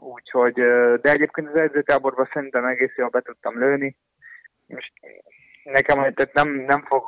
Úgyhogy, 0.00 0.54
de 1.00 1.10
egyébként 1.10 1.48
az 1.48 1.60
edzőtáborban 1.60 2.28
szerintem 2.32 2.64
egész 2.64 2.96
jól 2.96 3.08
be 3.08 3.20
tudtam 3.20 3.58
lőni. 3.58 3.96
Most 4.66 4.92
nekem 5.64 6.14
tehát 6.14 6.32
nem, 6.32 6.48
nem 6.48 6.84
fog 6.84 7.04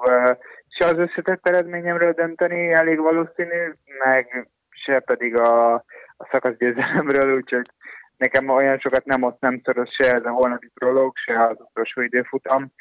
se 0.68 0.86
az 0.86 0.98
összetett 0.98 1.48
eredményemről 1.48 2.12
dönteni, 2.12 2.72
elég 2.72 2.98
valószínű, 2.98 3.72
meg, 4.04 4.48
se 4.70 5.00
pedig 5.00 5.36
a, 5.36 5.74
a 6.16 6.28
szakaszgyőzelemről, 6.30 7.36
úgyhogy 7.36 7.70
nekem 8.16 8.48
olyan 8.48 8.78
sokat 8.78 9.04
nem 9.04 9.22
ott 9.22 9.40
nem 9.40 9.60
szoros 9.64 9.90
se 9.94 10.12
ez 10.14 10.24
a 10.24 10.30
holnapi 10.30 10.70
prolog, 10.74 11.16
se 11.16 11.46
az 11.46 11.56
utolsó 11.58 12.00
időfutam. 12.00 12.72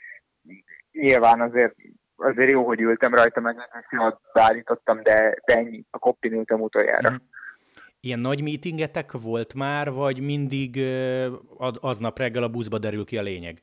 Nyilván 0.92 1.42
azért, 1.42 1.76
azért 2.18 2.52
jó, 2.52 2.66
hogy 2.66 2.82
ültem 2.82 3.14
rajta, 3.14 3.40
meg 3.40 3.56
jól 3.90 4.22
beállítottam, 4.34 5.04
de, 5.04 5.36
de 5.46 5.54
ennyi, 5.54 5.84
a 5.90 5.98
koppin 5.98 6.34
ültem 6.34 6.62
utoljára. 6.62 7.12
Mm. 7.12 7.16
Ilyen 8.00 8.20
nagy 8.20 8.44
meetingetek 8.44 9.12
volt 9.12 9.54
már, 9.54 9.92
vagy 9.92 10.22
mindig 10.22 10.82
aznap 11.80 12.18
reggel 12.18 12.44
a 12.44 12.50
buszba 12.50 12.78
derül 12.78 13.06
ki 13.06 13.18
a 13.18 13.22
lényeg? 13.22 13.58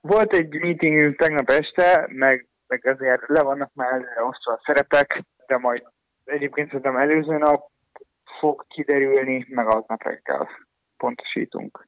Volt 0.00 0.32
egy 0.32 0.60
meetingünk 0.60 1.16
tegnap 1.16 1.50
este, 1.50 2.08
meg, 2.12 2.48
meg 2.66 2.86
azért 2.86 3.22
le 3.26 3.42
vannak 3.42 3.70
már 3.74 3.92
előre 3.92 4.22
osztva 4.22 4.52
a 4.52 4.60
szerepek, 4.64 5.22
de 5.46 5.58
majd 5.58 5.82
egyébként 6.24 6.66
szerintem 6.66 6.96
előző 6.96 7.36
nap 7.36 7.70
fog 8.38 8.64
kiderülni, 8.68 9.46
meg 9.48 9.66
aznap 9.66 10.02
reggel 10.02 10.48
pontosítunk. 10.96 11.87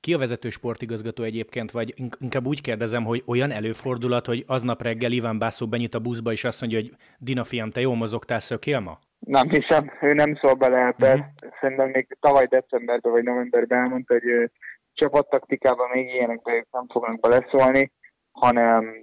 Ki 0.00 0.14
a 0.14 0.18
vezető 0.18 0.48
sportigazgató 0.48 1.22
egyébként, 1.22 1.70
vagy 1.70 1.94
inkább 2.18 2.46
úgy 2.46 2.60
kérdezem, 2.60 3.04
hogy 3.04 3.22
olyan 3.26 3.50
előfordulat, 3.50 4.26
hogy 4.26 4.44
aznap 4.46 4.82
reggel 4.82 5.12
Iván 5.12 5.38
Bászó 5.38 5.66
benyit 5.66 5.94
a 5.94 6.00
buszba, 6.00 6.32
és 6.32 6.44
azt 6.44 6.60
mondja, 6.60 6.78
hogy 6.78 6.90
Dina 7.18 7.44
fiam, 7.44 7.70
te 7.70 7.80
jól 7.80 7.96
mozogtál, 7.96 8.38
szökél 8.38 8.80
ma? 8.80 8.98
Nem 9.18 9.48
hiszem, 9.48 9.92
ő 10.00 10.12
nem 10.12 10.34
szól 10.34 10.54
bele 10.54 10.86
ebbe. 10.86 11.12
Uh-huh. 11.12 11.52
Szerintem 11.60 11.88
még 11.88 12.16
tavaly 12.20 12.46
decemberben 12.46 13.12
vagy 13.12 13.22
novemberben 13.22 13.78
elmondta, 13.78 14.12
hogy 14.12 14.50
csapattaktikában 14.92 15.90
még 15.92 16.14
ilyenekben 16.14 16.54
ők 16.54 16.70
nem 16.70 16.86
fognak 16.88 17.20
beleszólni, 17.20 17.92
hanem 18.32 18.94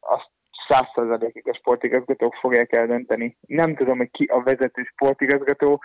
azt 0.00 0.30
százszerzalékig 0.68 1.48
a 1.48 1.54
sportigazgatók 1.54 2.34
fogják 2.34 2.76
eldönteni. 2.76 3.36
Nem 3.40 3.74
tudom, 3.74 3.96
hogy 3.96 4.10
ki 4.10 4.24
a 4.24 4.42
vezető 4.42 4.82
sportigazgató, 4.82 5.82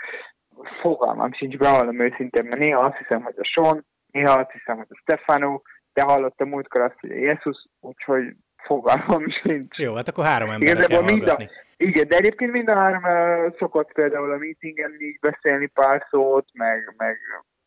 fogalmam 0.82 1.34
sincs, 1.34 1.58
bevallom 1.58 2.00
őszintén, 2.00 2.44
mert 2.44 2.60
néha 2.60 2.80
azt 2.80 2.98
hiszem, 2.98 3.24
hogy 3.24 3.36
a 3.38 3.44
Sean, 3.44 3.86
néha 4.12 4.34
azt 4.34 4.51
hiszem, 4.51 4.77
hogy 4.77 4.88
a 4.89 5.00
Stefano, 5.01 5.62
de 5.94 6.01
hallottam 6.01 6.50
múltkor 6.50 6.82
azt, 6.82 7.00
hogy 7.00 7.12
a 7.12 7.15
Jesus, 7.15 7.65
úgyhogy 7.80 8.36
fogalmam 8.63 9.30
sincs. 9.41 9.77
Jó, 9.77 9.96
hát 9.96 10.08
akkor 10.08 10.25
három 10.25 10.50
ember 10.50 10.88
kell 10.88 11.01
mind 11.01 11.27
a, 11.27 11.38
Igen, 11.77 12.08
de 12.08 12.15
egyébként 12.15 12.51
mind 12.51 12.70
a 12.70 12.75
három 12.75 13.03
uh, 13.03 13.56
szokott 13.58 13.91
például 13.91 14.32
a 14.32 14.38
meetingen 14.38 14.96
így 15.00 15.20
beszélni 15.20 15.68
pár 15.68 16.08
szót, 16.10 16.48
meg, 16.53 16.94
meg 16.98 17.18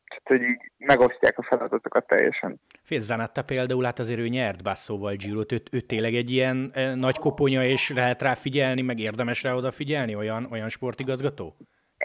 tehát, 0.08 0.40
hogy 0.40 0.50
így 0.50 0.70
megosztják 0.78 1.38
a 1.38 1.42
feladatokat 1.42 2.06
teljesen. 2.06 2.60
Fézzánetta 2.82 3.42
például, 3.42 3.84
hát 3.84 3.98
azért 3.98 4.20
ő 4.20 4.28
nyert 4.28 4.62
Basszóval 4.62 5.14
Girot, 5.14 5.52
ő, 5.52 5.56
ő 5.72 5.80
tényleg 5.80 6.14
egy 6.14 6.30
ilyen 6.30 6.70
e, 6.74 6.94
nagy 6.94 7.18
koponya, 7.18 7.64
és 7.64 7.90
lehet 7.90 8.22
rá 8.22 8.34
figyelni, 8.34 8.82
meg 8.82 8.98
érdemes 8.98 9.42
rá 9.42 9.54
odafigyelni, 9.54 10.14
olyan, 10.14 10.48
olyan 10.50 10.68
sportigazgató? 10.68 11.56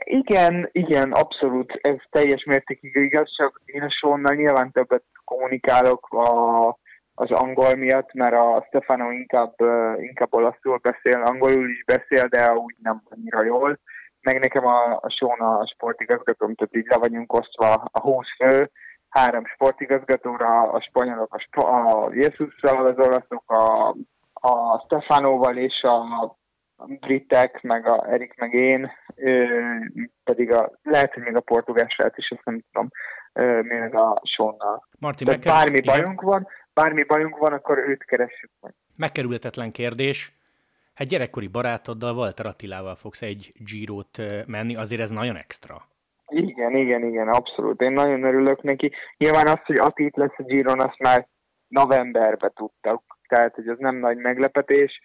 Igen, 0.04 0.70
igen, 0.72 1.12
abszolút, 1.12 1.80
ez 1.82 1.96
teljes 2.10 2.44
mértékig 2.44 2.96
igaz, 2.96 3.36
csak 3.36 3.62
én 3.66 3.82
a 3.82 3.90
Sonnal 3.90 4.36
nyilván 4.36 4.72
többet 4.72 5.04
kommunikálok 5.24 6.08
a, 6.14 6.68
az 7.14 7.32
angol 7.32 7.76
miatt, 7.76 8.14
mert 8.14 8.36
a 8.36 8.66
Stefano 8.68 9.12
inkább, 9.12 9.54
inkább 9.98 10.34
olaszul 10.34 10.78
beszél, 10.78 11.22
angolul 11.22 11.70
is 11.70 11.84
beszél, 11.86 12.28
de 12.28 12.54
úgy 12.54 12.76
nem 12.82 13.02
annyira 13.10 13.44
jól. 13.44 13.80
Meg 14.22 14.40
nekem 14.40 14.66
a, 14.66 14.92
a 15.02 15.10
Sona 15.10 15.58
a 15.58 15.68
sportigazgatóm, 15.68 16.56
tehát 16.56 16.76
így 16.76 16.88
le 16.88 16.98
vagyunk 16.98 17.34
osztva 17.34 17.74
a 17.92 18.00
20 18.00 18.26
fő, 18.38 18.72
három 19.10 19.46
sportigazgatóra, 19.46 20.72
a 20.72 20.82
spanyolok, 20.82 21.34
a, 21.34 21.40
sp- 21.40 21.64
a 21.64 22.10
Jesusszal, 22.14 22.86
az 22.86 23.08
olaszok, 23.08 23.52
a, 23.52 23.96
a 24.34 24.80
Stefanoval 24.86 25.58
és 25.58 25.82
a 25.82 26.38
britek, 26.88 27.62
meg 27.62 27.88
a 27.88 28.12
Erik, 28.12 28.34
meg 28.36 28.54
én, 28.54 28.92
pedig 30.24 30.52
a, 30.52 30.72
lehet, 30.84 31.14
hogy 31.14 31.24
még 31.24 31.36
a 31.36 31.42
portugál 31.42 31.88
srác 31.88 32.18
is, 32.18 32.32
azt 32.32 32.46
nem 32.46 32.62
tudom, 32.72 32.90
még 33.64 33.96
a 33.96 34.22
Sonnal. 34.24 34.88
Martin, 35.00 35.28
Tehát 35.28 35.44
bármi 35.44 35.78
igen. 35.78 35.96
bajunk 35.96 36.22
van, 36.22 36.48
bármi 36.74 37.04
bajunk 37.04 37.38
van, 37.38 37.54
akkor 37.54 37.78
őt 37.78 38.04
keressük 38.04 38.52
meg. 38.62 38.74
Megkerülhetetlen 38.96 39.72
kérdés. 39.72 40.38
Hát 40.94 41.08
gyerekkori 41.08 41.48
barátoddal, 41.48 42.16
Walter 42.16 42.46
Attilával 42.46 42.96
fogsz 42.96 43.22
egy 43.22 43.52
Girot 43.66 44.18
menni, 44.46 44.76
azért 44.76 45.02
ez 45.02 45.10
nagyon 45.10 45.36
extra. 45.36 45.88
Igen, 46.28 46.76
igen, 46.76 47.04
igen, 47.04 47.28
abszolút. 47.28 47.82
Én 47.82 47.92
nagyon 47.92 48.24
örülök 48.24 48.62
neki. 48.62 48.92
Nyilván 49.18 49.48
az, 49.48 49.60
hogy 49.66 49.80
Ati 49.80 50.12
lesz 50.14 50.38
a 50.38 50.44
Giron, 50.44 50.80
azt 50.80 51.00
már 51.00 51.28
novemberben 51.68 52.52
tudtak, 52.56 53.04
tehát 53.28 53.56
hogy 53.56 53.68
az 53.68 53.78
nem 53.80 53.96
nagy 53.96 54.18
meglepetés 54.18 55.02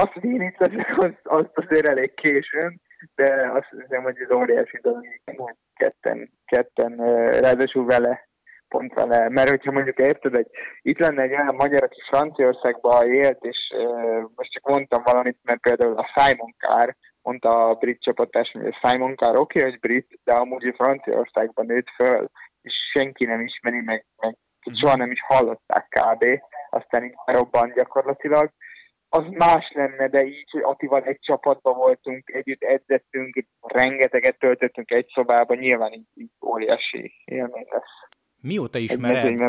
azt, 0.00 0.12
leszek, 0.58 0.98
azt, 0.98 1.20
azt 1.22 1.50
azért 1.54 1.88
elég 1.88 2.14
későn, 2.14 2.80
de 3.14 3.50
azt 3.54 3.68
hiszem, 3.70 4.02
hogy 4.02 4.16
ez 4.18 4.30
óriási 4.30 4.78
dolog, 4.82 5.06
hogy 5.36 5.54
ketten, 5.74 6.30
ketten, 6.44 6.96
ráadásul 7.40 7.84
vele, 7.84 8.28
pont 8.68 8.94
vele, 8.94 9.28
mert 9.28 9.48
hogyha 9.48 9.72
mondjuk 9.72 9.98
érted, 9.98 10.34
hogy 10.34 10.46
itt 10.82 10.98
lenne 10.98 11.22
egy 11.22 11.30
olyan 11.30 11.54
magyar, 11.54 11.82
aki 11.82 12.00
Franciaországban 12.08 13.12
élt, 13.12 13.44
és 13.44 13.58
uh, 13.76 14.22
most 14.34 14.50
csak 14.50 14.68
mondtam 14.68 15.02
valamit, 15.02 15.38
mert 15.42 15.60
például 15.60 15.98
a 15.98 16.10
Simon 16.14 16.54
Carr, 16.58 16.94
mondta 17.22 17.68
a 17.68 17.74
brit 17.74 18.02
csapatás, 18.02 18.50
hogy 18.52 18.66
a 18.66 18.88
Simon 18.88 19.14
Carr 19.14 19.38
oké, 19.38 19.58
okay, 19.58 19.70
hogy 19.70 19.80
brit, 19.80 20.20
de 20.24 20.32
amúgy 20.32 20.74
Franciaországban 20.76 21.66
nőtt 21.66 21.90
föl, 21.96 22.28
és 22.62 22.74
senki 22.92 23.24
nem 23.24 23.40
ismeri, 23.40 23.80
meg, 23.80 24.06
meg 24.16 24.36
soha 24.80 24.96
nem 24.96 25.10
is 25.10 25.22
hallották 25.26 25.86
kb. 25.88 26.24
Aztán 26.70 27.04
így 27.04 27.14
robban 27.24 27.72
gyakorlatilag 27.74 28.50
az 29.14 29.24
más 29.30 29.72
lenne, 29.74 30.08
de 30.08 30.24
így, 30.24 30.50
hogy 30.50 30.62
Atival 30.62 31.02
egy 31.02 31.18
csapatban 31.20 31.76
voltunk, 31.76 32.30
együtt 32.30 32.62
edzettünk, 32.62 33.46
rengeteget 33.60 34.38
töltöttünk 34.38 34.90
egy 34.90 35.06
szobában, 35.14 35.58
nyilván 35.58 35.92
így, 35.92 36.06
így 36.14 36.30
óriási 36.46 37.12
élmény 37.24 37.66
lesz. 37.70 38.22
Mióta 38.40 38.78
ismered? 38.78 39.40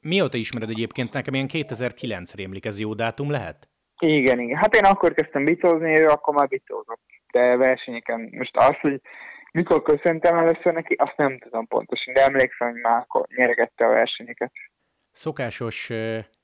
Mióta 0.00 0.36
ismered 0.36 0.70
egyébként? 0.70 1.12
Nekem 1.12 1.34
ilyen 1.34 1.46
2009 1.46 2.34
rémlik, 2.34 2.64
ez 2.64 2.80
jó 2.80 2.94
dátum 2.94 3.30
lehet? 3.30 3.68
Igen, 4.00 4.40
igen. 4.40 4.56
Hát 4.56 4.74
én 4.74 4.84
akkor 4.84 5.12
kezdtem 5.14 5.44
bitózni, 5.44 6.00
ő 6.00 6.06
akkor 6.06 6.34
már 6.34 6.48
bitózott. 6.48 7.00
De 7.32 7.56
versenyeken, 7.56 8.28
most 8.32 8.56
az, 8.56 8.76
hogy 8.80 9.00
mikor 9.52 9.82
köszöntem 9.82 10.38
először 10.38 10.72
neki, 10.72 10.94
azt 10.94 11.16
nem 11.16 11.38
tudom 11.38 11.66
pontosan, 11.66 12.14
de 12.14 12.24
emlékszem, 12.24 12.70
hogy 12.70 12.80
már 12.80 12.96
akkor 12.96 13.26
nyeregette 13.36 13.86
a 13.86 13.88
versenyeket. 13.88 14.52
Szokásos 15.10 15.90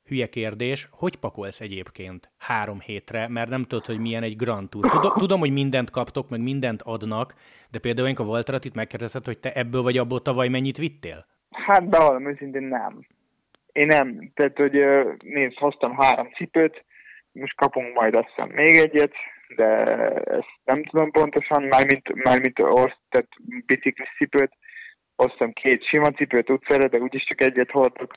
hülye 0.08 0.28
kérdés, 0.28 0.88
hogy 0.90 1.16
pakolsz 1.16 1.60
egyébként 1.60 2.30
három 2.38 2.80
hétre, 2.80 3.28
mert 3.28 3.48
nem 3.48 3.64
tudod, 3.64 3.86
hogy 3.86 3.98
milyen 3.98 4.22
egy 4.22 4.36
Grand 4.36 4.68
Tour. 4.68 5.12
Tudom, 5.16 5.40
hogy 5.40 5.52
mindent 5.52 5.90
kaptok, 5.90 6.28
meg 6.28 6.40
mindent 6.40 6.82
adnak, 6.82 7.34
de 7.70 7.78
például 7.78 8.14
a 8.16 8.22
Walterat 8.22 8.64
itt 8.64 8.74
megkérdezted, 8.74 9.24
hogy 9.24 9.38
te 9.38 9.52
ebből 9.52 9.82
vagy 9.82 9.98
abból 9.98 10.22
tavaly 10.22 10.48
mennyit 10.48 10.76
vittél? 10.76 11.26
Hát 11.50 11.88
bevallom 11.88 12.28
őszintén 12.28 12.62
nem. 12.62 13.06
Én 13.72 13.86
nem. 13.86 14.30
Tehát, 14.34 14.56
hogy 14.56 14.72
nézd, 15.22 15.58
hoztam 15.58 15.96
három 15.96 16.30
cipőt, 16.30 16.84
most 17.32 17.56
kapunk 17.56 17.94
majd 17.94 18.14
azt 18.14 18.28
hiszem 18.28 18.48
még 18.48 18.76
egyet, 18.76 19.12
de 19.56 19.66
ezt 20.24 20.58
nem 20.64 20.84
tudom 20.84 21.10
pontosan, 21.10 21.62
mármint, 21.62 22.14
mármint 22.14 22.58
oszt, 22.58 22.98
tehát 23.08 23.28
biciklis 23.66 24.08
cipőt, 24.16 24.52
hoztam 25.16 25.52
két 25.52 25.84
sima 25.84 26.10
cipőt 26.10 26.50
utcára, 26.50 26.88
de 26.88 26.98
úgyis 26.98 27.24
csak 27.24 27.40
egyet 27.40 27.70
hordok 27.70 28.16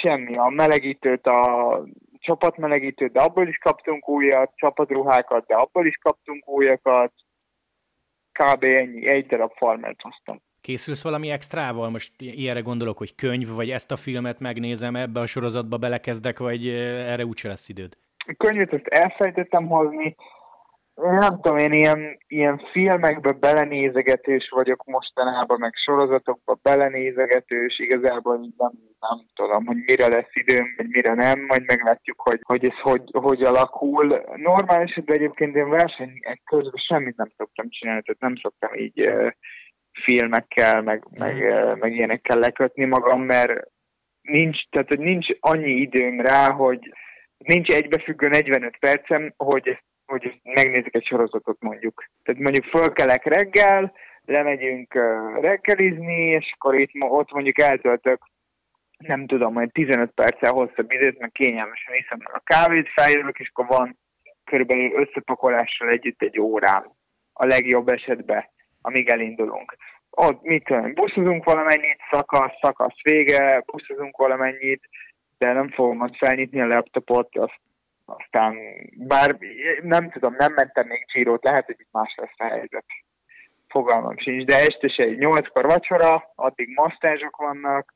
semmi. 0.00 0.36
A 0.36 0.48
melegítőt, 0.48 1.26
a 1.26 1.82
csapatmelegítőt, 2.18 3.12
de 3.12 3.20
abból 3.20 3.48
is 3.48 3.58
kaptunk 3.58 4.08
újat, 4.08 4.52
csapatruhákat, 4.54 5.46
de 5.46 5.54
abból 5.54 5.86
is 5.86 5.96
kaptunk 5.96 6.48
újakat. 6.48 7.12
Kb. 8.32 8.62
ennyi, 8.62 9.06
egy 9.06 9.26
darab 9.26 9.52
farmert 9.56 10.00
hoztam. 10.00 10.40
Készülsz 10.60 11.02
valami 11.02 11.30
extrával? 11.30 11.90
Most 11.90 12.12
ilyenre 12.18 12.60
gondolok, 12.60 12.98
hogy 12.98 13.14
könyv, 13.14 13.48
vagy 13.54 13.70
ezt 13.70 13.90
a 13.90 13.96
filmet 13.96 14.40
megnézem, 14.40 14.96
ebbe 14.96 15.20
a 15.20 15.26
sorozatba 15.26 15.76
belekezdek, 15.76 16.38
vagy 16.38 16.68
erre 16.68 17.24
úgyse 17.24 17.48
lesz 17.48 17.68
időd? 17.68 17.96
A 18.16 18.34
könyvet 18.36 18.72
ezt 18.72 18.86
elfejtettem 18.86 19.66
hozni, 19.66 20.14
nem 20.94 21.40
tudom, 21.40 21.56
én 21.56 21.72
ilyen, 21.72 22.18
ilyen 22.26 22.58
filmekbe 22.72 23.32
belenézegetős 23.32 24.48
vagyok 24.50 24.84
mostanában, 24.84 25.58
meg 25.58 25.72
sorozatokba 25.74 26.58
belenézegetős, 26.62 27.78
igazából 27.78 28.36
nem, 28.36 28.72
nem 29.00 29.26
tudom, 29.34 29.66
hogy 29.66 29.76
mire 29.76 30.08
lesz 30.08 30.30
időm, 30.32 30.74
vagy 30.76 30.88
mire 30.88 31.14
nem, 31.14 31.40
majd 31.40 31.64
meglátjuk, 31.66 32.20
hogy, 32.20 32.40
hogy 32.42 32.64
ez 32.64 32.78
hogy, 32.80 33.02
hogy 33.12 33.42
alakul. 33.42 34.22
Normál 34.36 34.82
esetben 34.82 35.16
egyébként 35.16 35.56
én 35.56 35.68
versenyek 35.68 36.40
közben 36.44 36.82
semmit 36.86 37.16
nem 37.16 37.32
szoktam 37.36 37.68
csinálni, 37.68 38.02
tehát 38.02 38.20
nem 38.20 38.36
szoktam 38.36 38.74
így 38.74 39.06
uh, 39.06 39.30
filmekkel, 40.02 40.82
meg, 40.82 41.06
meg, 41.10 41.36
uh, 41.36 41.78
meg 41.78 41.92
ilyenekkel 41.92 42.38
lekötni 42.38 42.84
magam, 42.84 43.22
mert 43.22 43.70
nincs, 44.22 44.68
tehát 44.68 44.88
hogy 44.88 44.98
nincs 44.98 45.26
annyi 45.40 45.70
időm 45.70 46.20
rá, 46.20 46.50
hogy 46.50 46.92
nincs 47.36 47.74
egybefüggő 47.74 48.28
45 48.28 48.78
percem, 48.78 49.34
hogy 49.36 49.68
ezt 49.68 49.84
hogy 50.06 50.40
megnézzük 50.42 50.94
egy 50.94 51.06
sorozatot 51.06 51.60
mondjuk. 51.60 52.04
Tehát 52.22 52.42
mondjuk 52.42 52.64
fölkelek 52.64 53.24
reggel, 53.24 53.92
lemegyünk 54.24 54.94
reggelizni, 55.40 56.22
és 56.22 56.52
akkor 56.54 56.74
itt 56.74 56.90
ott 56.98 57.32
mondjuk 57.32 57.60
eltöltök 57.60 58.18
nem 59.02 59.26
tudom, 59.26 59.52
majd 59.52 59.72
15 59.72 60.10
perccel 60.10 60.52
hosszabb 60.52 60.90
időt, 60.92 61.18
meg 61.18 61.30
kényelmesen 61.32 61.94
iszom 61.94 62.18
meg 62.18 62.34
a 62.34 62.42
kávét, 62.44 62.88
feljövök, 62.94 63.38
és 63.38 63.50
akkor 63.52 63.66
van 63.66 63.98
körülbelül 64.44 64.92
összepakolással 64.92 65.88
együtt 65.88 66.22
egy 66.22 66.40
órám. 66.40 66.90
A 67.32 67.46
legjobb 67.46 67.88
esetben. 67.88 68.50
amíg 68.84 69.08
elindulunk. 69.08 69.76
Ott 70.10 70.42
mit 70.42 70.64
tudom, 70.64 70.94
buszozunk 70.94 71.44
valamennyit, 71.44 71.98
szakasz, 72.10 72.52
szakasz 72.60 73.02
vége, 73.02 73.62
buszozunk 73.66 74.16
valamennyit, 74.16 74.88
de 75.38 75.52
nem 75.52 75.70
fogom 75.70 76.00
ott 76.00 76.16
felnyitni 76.16 76.60
a 76.60 76.66
laptopot, 76.66 77.36
azt, 77.36 77.60
aztán 78.04 78.56
bár 78.96 79.38
nem 79.82 80.10
tudom, 80.10 80.34
nem 80.38 80.52
mentem 80.52 80.86
még 80.86 81.06
Girot, 81.12 81.44
lehet, 81.44 81.66
hogy 81.66 81.76
itt 81.78 81.92
más 81.92 82.14
lesz 82.16 82.34
a 82.36 82.44
helyzet. 82.44 82.84
Fogalmam 83.68 84.18
sincs, 84.18 84.44
de 84.44 84.54
este 84.54 84.88
se 84.88 85.02
egy 85.02 85.18
nyolckor 85.18 85.64
vacsora, 85.64 86.32
addig 86.34 86.68
masztázsok 86.74 87.36
vannak, 87.36 87.94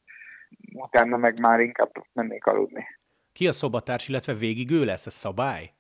utána 0.75 1.17
meg 1.17 1.41
már 1.41 1.61
inkább 1.61 1.91
mennék 2.13 2.47
aludni. 2.47 2.87
Ki 3.33 3.47
a 3.47 3.53
szobatárs, 3.53 4.09
illetve 4.09 4.35
végig 4.35 4.71
ő 4.71 4.85
lesz, 4.85 5.07
a 5.07 5.11
szabály? 5.11 5.71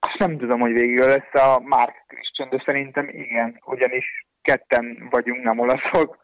Azt 0.00 0.18
nem 0.18 0.38
tudom, 0.38 0.60
hogy 0.60 0.72
végig 0.72 0.98
ő 0.98 1.06
lesz 1.06 1.34
a 1.34 1.60
Mark 1.60 2.04
Christian, 2.06 2.48
de 2.48 2.62
szerintem 2.66 3.08
igen, 3.08 3.60
ugyanis 3.64 4.26
ketten 4.42 5.08
vagyunk, 5.10 5.42
nem 5.42 5.58
olaszok, 5.58 6.18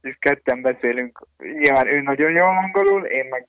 és 0.00 0.16
ketten 0.18 0.62
beszélünk. 0.62 1.26
Nyilván 1.38 1.86
ő 1.86 2.00
nagyon 2.00 2.30
jól 2.30 2.56
angolul, 2.56 3.04
én 3.04 3.26
meg, 3.30 3.48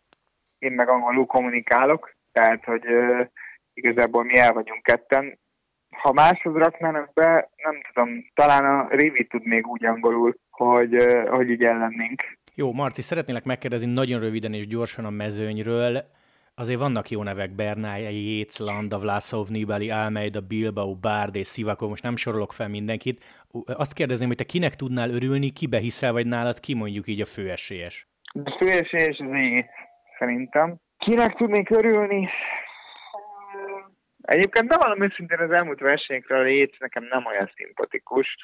én 0.57 0.71
meg 0.71 0.89
angolul 0.89 1.25
kommunikálok, 1.25 2.15
tehát, 2.31 2.63
hogy 2.63 2.83
igazából 3.73 4.23
mi 4.23 4.37
el 4.37 4.53
vagyunk 4.53 4.83
ketten. 4.83 5.39
Ha 6.01 6.13
máshoz 6.13 6.55
raknának 6.55 7.13
be, 7.13 7.49
nem 7.63 7.81
tudom, 7.93 8.25
talán 8.33 8.65
a 8.65 8.87
Rivi 8.95 9.27
tud 9.27 9.45
még 9.45 9.67
úgy 9.67 9.85
angolul, 9.85 10.35
hogy, 10.49 10.95
hogy 11.29 11.49
így 11.49 11.63
ellennénk. 11.63 12.21
Jó, 12.55 12.71
Marci, 12.71 13.01
szeretnélek 13.01 13.43
megkérdezni 13.43 13.93
nagyon 13.93 14.19
röviden 14.19 14.53
és 14.53 14.67
gyorsan 14.67 15.05
a 15.05 15.09
mezőnyről. 15.09 16.03
Azért 16.55 16.79
vannak 16.79 17.09
jó 17.09 17.23
nevek, 17.23 17.55
Bernály, 17.55 18.01
Jéz, 18.01 18.57
Landa, 18.57 18.99
Vlasov, 18.99 19.47
Nibali, 19.49 19.91
Almeida, 19.91 20.41
Bilbao, 20.41 20.95
Bárd 20.95 21.35
és 21.35 21.47
Szivakov, 21.47 21.89
most 21.89 22.03
nem 22.03 22.15
sorolok 22.15 22.53
fel 22.53 22.67
mindenkit. 22.67 23.23
Azt 23.65 23.93
kérdezném, 23.93 24.27
hogy 24.27 24.37
te 24.37 24.43
kinek 24.43 24.75
tudnál 24.75 25.09
örülni, 25.09 25.49
kibe 25.49 25.77
hiszel, 25.77 26.11
vagy 26.11 26.27
nálad 26.27 26.59
ki 26.59 26.73
mondjuk 26.73 27.07
így 27.07 27.21
a 27.21 27.25
főesélyes? 27.25 28.07
A 28.43 28.55
főesélyes 28.59 29.19
az 29.19 29.33
én, 29.33 29.65
szerintem. 30.17 30.75
Kinek 30.97 31.35
tudnék 31.35 31.69
örülni? 31.69 32.29
Egyébként 34.23 34.75
valami 34.75 35.05
őszintén 35.05 35.39
az 35.39 35.51
elmúlt 35.51 35.79
versenyekre 35.79 36.37
a 36.37 36.41
Léc 36.41 36.79
nekem 36.79 37.03
nem 37.03 37.25
olyan 37.25 37.51
szimpatikus, 37.55 38.35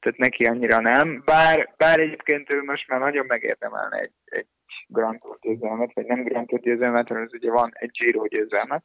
tehát 0.00 0.18
neki 0.18 0.44
annyira 0.44 0.80
nem, 0.80 1.22
bár, 1.24 1.74
bár 1.76 2.00
egyébként 2.00 2.50
ő 2.50 2.62
most 2.62 2.88
már 2.88 3.00
nagyon 3.00 3.26
megérdemelne 3.26 3.98
egy, 3.98 4.12
egy 4.24 4.46
Grand 4.86 5.20
Tour 5.20 5.38
győzelmet, 5.40 5.92
vagy 5.94 6.04
nem 6.06 6.22
Grand 6.22 6.46
Tour 6.46 6.60
győzelmet, 6.60 7.08
hanem 7.08 7.22
ez 7.22 7.32
ugye 7.32 7.50
van 7.50 7.70
egy 7.74 7.90
Giro 7.90 8.26
győzelmet. 8.26 8.82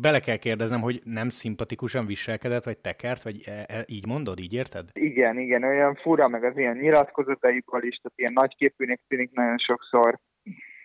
Bele 0.00 0.20
kell 0.20 0.36
kérdeznem, 0.36 0.80
hogy 0.80 1.00
nem 1.04 1.28
szimpatikusan 1.28 2.06
viselkedett, 2.06 2.64
vagy 2.64 2.78
tekert, 2.78 3.22
vagy 3.22 3.40
e, 3.46 3.64
e, 3.76 3.84
így 3.86 4.06
mondod, 4.06 4.38
így 4.38 4.52
érted? 4.52 4.88
Igen, 4.92 5.38
igen, 5.38 5.64
olyan 5.64 5.94
fura, 5.94 6.28
meg 6.28 6.44
az 6.44 6.56
ilyen 6.56 6.76
nyilatkozataikkal 6.76 7.82
is, 7.82 7.96
tehát 7.96 8.18
ilyen 8.18 8.32
nagyképűnek 8.32 9.00
tűnik 9.08 9.30
nagyon 9.32 9.58
sokszor. 9.58 10.18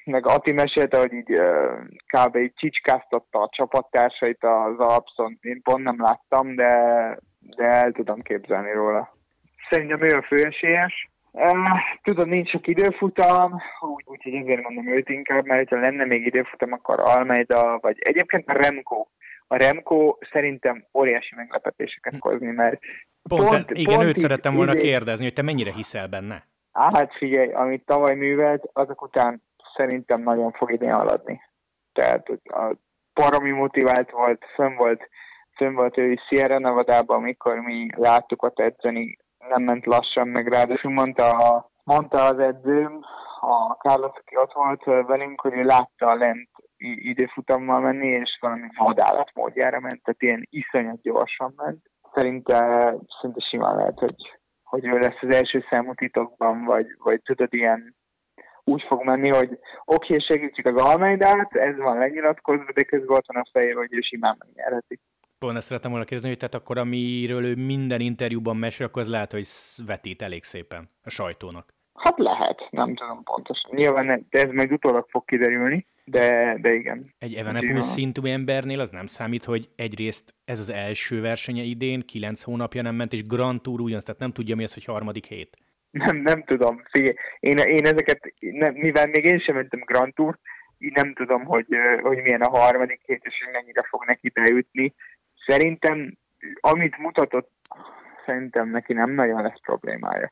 Meg 0.08 0.28
Ati 0.28 0.52
mesélte, 0.52 0.98
hogy 0.98 1.14
így 1.14 1.40
kb. 2.08 2.36
így 2.36 2.54
csicskáztatta 2.56 3.40
a 3.40 3.50
csapattársait 3.52 4.44
az 4.44 4.80
Alpszon. 4.80 5.38
Én 5.42 5.62
pont 5.62 5.84
nem 5.84 6.02
láttam, 6.02 6.56
de, 6.56 6.72
de 7.40 7.64
el 7.64 7.92
tudom 7.92 8.22
képzelni 8.22 8.72
róla. 8.72 9.16
Szerintem 9.70 10.02
ő 10.02 10.16
a 10.16 10.22
főesélyes. 10.22 11.10
Tudod, 12.04 12.28
nincs 12.28 12.50
sok 12.50 12.68
időfutam, 12.68 13.62
úgyhogy 14.06 14.34
úgy, 14.34 14.42
ezért 14.42 14.62
mondom 14.62 14.88
őt 14.88 15.10
inkább, 15.10 15.46
mert 15.46 15.70
ha 15.70 15.80
lenne 15.80 16.06
még 16.06 16.26
időfutam, 16.26 16.72
akkor 16.72 17.00
Almeida, 17.00 17.78
vagy 17.82 17.98
egyébként 18.00 18.50
a 18.50 18.54
Remco. 18.54 19.06
A 19.48 19.56
Remco 19.56 20.18
szerintem 20.32 20.86
óriási 20.94 21.36
meglepetéseket 21.36 22.14
hm. 22.14 22.20
hozni, 22.20 22.52
mert 22.52 22.80
Pont, 23.28 23.50
pont, 23.50 23.72
igen, 23.72 23.96
pont 23.96 24.08
őt 24.08 24.18
szerettem 24.18 24.56
volna 24.56 24.74
idé... 24.74 24.82
kérdezni, 24.82 25.24
hogy 25.24 25.34
te 25.34 25.42
mennyire 25.42 25.72
hiszel 25.72 26.08
benne? 26.08 26.48
Hát 26.74 27.14
figyelj, 27.14 27.52
amit 27.52 27.86
tavaly 27.86 28.16
művelt, 28.16 28.70
azok 28.74 29.02
után 29.02 29.42
szerintem 29.78 30.22
nagyon 30.22 30.52
fog 30.52 30.72
idén 30.72 30.94
haladni. 30.94 31.42
Tehát 31.94 32.28
a 32.44 32.76
paromi 33.14 33.52
motivált 33.52 34.12
volt, 34.12 34.46
fönn 34.56 34.76
volt, 34.76 35.10
fönn 35.56 35.74
volt 35.74 35.98
ő 35.98 36.12
is 36.12 36.22
Sierra 36.28 36.60
Nevada-ban, 36.60 37.18
amikor 37.18 37.60
mi 37.60 37.88
láttuk 37.96 38.44
ott 38.44 38.60
edzeni, 38.60 39.18
nem 39.50 39.64
ment 39.64 39.86
lassan, 39.86 40.28
meg 40.28 40.48
ráadásul 40.48 40.92
mondta, 40.92 41.30
a, 41.30 41.72
mondta 41.84 42.26
az 42.26 42.40
edzőm, 42.40 43.00
a 43.40 43.74
Carlos, 43.74 44.12
aki 44.20 44.38
ott 44.38 44.54
volt 44.54 44.84
velünk, 44.84 45.42
hogy 45.42 45.54
ő 45.54 45.64
látta 45.64 46.08
a 46.08 46.16
lent 46.16 46.50
időfutammal 46.78 47.80
menni, 47.80 48.08
és 48.08 48.38
valami 48.42 48.68
vadállat 48.78 49.32
módjára 49.34 49.80
ment, 49.80 50.04
tehát 50.04 50.22
ilyen 50.22 50.48
iszonyat 50.50 51.02
gyorsan 51.02 51.54
ment. 51.56 51.86
Szerinte, 52.14 52.94
szinte 53.22 53.40
simán 53.50 53.76
lehet, 53.76 54.00
hogy, 54.00 54.16
hogy 54.64 54.86
ő 54.86 55.00
lesz 55.00 55.22
az 55.22 55.36
első 55.36 55.66
számú 55.70 55.94
titokban, 55.94 56.64
vagy, 56.64 56.88
vagy 56.98 57.22
tudod, 57.22 57.54
ilyen 57.54 57.96
úgy 58.68 58.84
fog 58.88 59.04
menni, 59.04 59.30
hogy 59.30 59.50
oké, 59.86 60.14
okay, 60.14 60.20
segítjük 60.20 60.66
az 60.66 60.82
Almeidát, 60.82 61.56
ez 61.56 61.78
van 61.78 61.98
lenyilatkozva, 61.98 62.72
de 62.74 62.84
közben 62.84 63.18
ott 63.18 63.26
van 63.26 63.42
a 63.42 63.50
fejér, 63.52 63.76
hogy 63.76 63.94
ő 63.94 64.00
simán 64.02 64.36
megnyerheti. 64.40 65.00
Pont 65.40 65.58
ezt 65.58 65.66
szerettem 65.66 65.92
volna 65.92 66.06
kérdezni, 66.06 66.30
hogy 66.30 66.38
tehát 66.38 66.56
akkor 66.56 66.78
amiről 66.78 67.46
ő 67.46 67.56
minden 67.56 68.00
interjúban 68.00 68.58
mesél, 68.58 68.86
akkor 68.86 69.02
az 69.02 69.10
lehet, 69.10 69.32
hogy 69.32 69.48
vetít 69.86 70.22
elég 70.22 70.44
szépen 70.44 70.88
a 71.04 71.10
sajtónak. 71.10 71.74
Hát 71.94 72.18
lehet, 72.18 72.68
nem 72.70 72.96
tudom 72.96 73.24
pontosan. 73.24 73.72
Nyilván 73.74 74.26
ez 74.30 74.52
majd 74.52 74.72
utólag 74.72 75.06
fog 75.10 75.26
kiderülni, 75.26 75.88
de, 76.06 76.58
de 76.62 76.74
igen. 76.74 77.14
Egy 77.18 77.34
Evenepoel 77.34 77.82
szintű 77.82 78.30
embernél 78.30 78.80
az 78.80 78.90
nem 78.90 79.06
számít, 79.06 79.46
hogy 79.46 79.70
egyrészt 79.76 80.36
ez 80.46 80.60
az 80.60 80.70
első 80.70 81.22
versenye 81.22 81.62
idén, 81.62 82.02
kilenc 82.02 82.44
hónapja 82.44 82.82
nem 82.82 82.96
ment, 82.96 83.14
és 83.14 83.28
Grand 83.28 83.62
Tour 83.62 83.80
ugyanaz, 83.82 84.04
tehát 84.04 84.20
nem 84.20 84.32
tudja 84.32 84.56
mi 84.56 84.64
az, 84.64 84.74
hogy 84.74 84.84
harmadik 84.84 85.26
hét. 85.26 85.58
Nem, 85.98 86.18
nem 86.18 86.44
tudom. 86.44 86.82
Figyelj, 86.92 87.16
én, 87.40 87.58
én 87.58 87.86
ezeket, 87.86 88.34
nem, 88.40 88.74
mivel 88.74 89.08
még 89.08 89.24
én 89.24 89.40
sem 89.40 89.56
mentem 89.56 89.80
Grand 89.86 90.14
Tour, 90.14 90.38
így 90.78 90.94
nem 90.94 91.14
tudom, 91.14 91.46
hogy, 91.46 91.68
hogy 92.02 92.22
milyen 92.22 92.42
a 92.42 92.58
harmadik 92.60 93.02
hét, 93.06 93.26
és 93.26 93.44
hogy 93.44 93.54
mennyire 93.54 93.84
fog 93.84 94.06
neki 94.06 94.30
beütni. 94.30 94.94
Szerintem, 95.46 96.18
amit 96.60 96.98
mutatott, 96.98 97.52
szerintem 98.26 98.70
neki 98.70 98.94
nem 98.94 99.12
nagyon 99.12 99.42
lesz 99.42 99.62
problémája, 99.62 100.32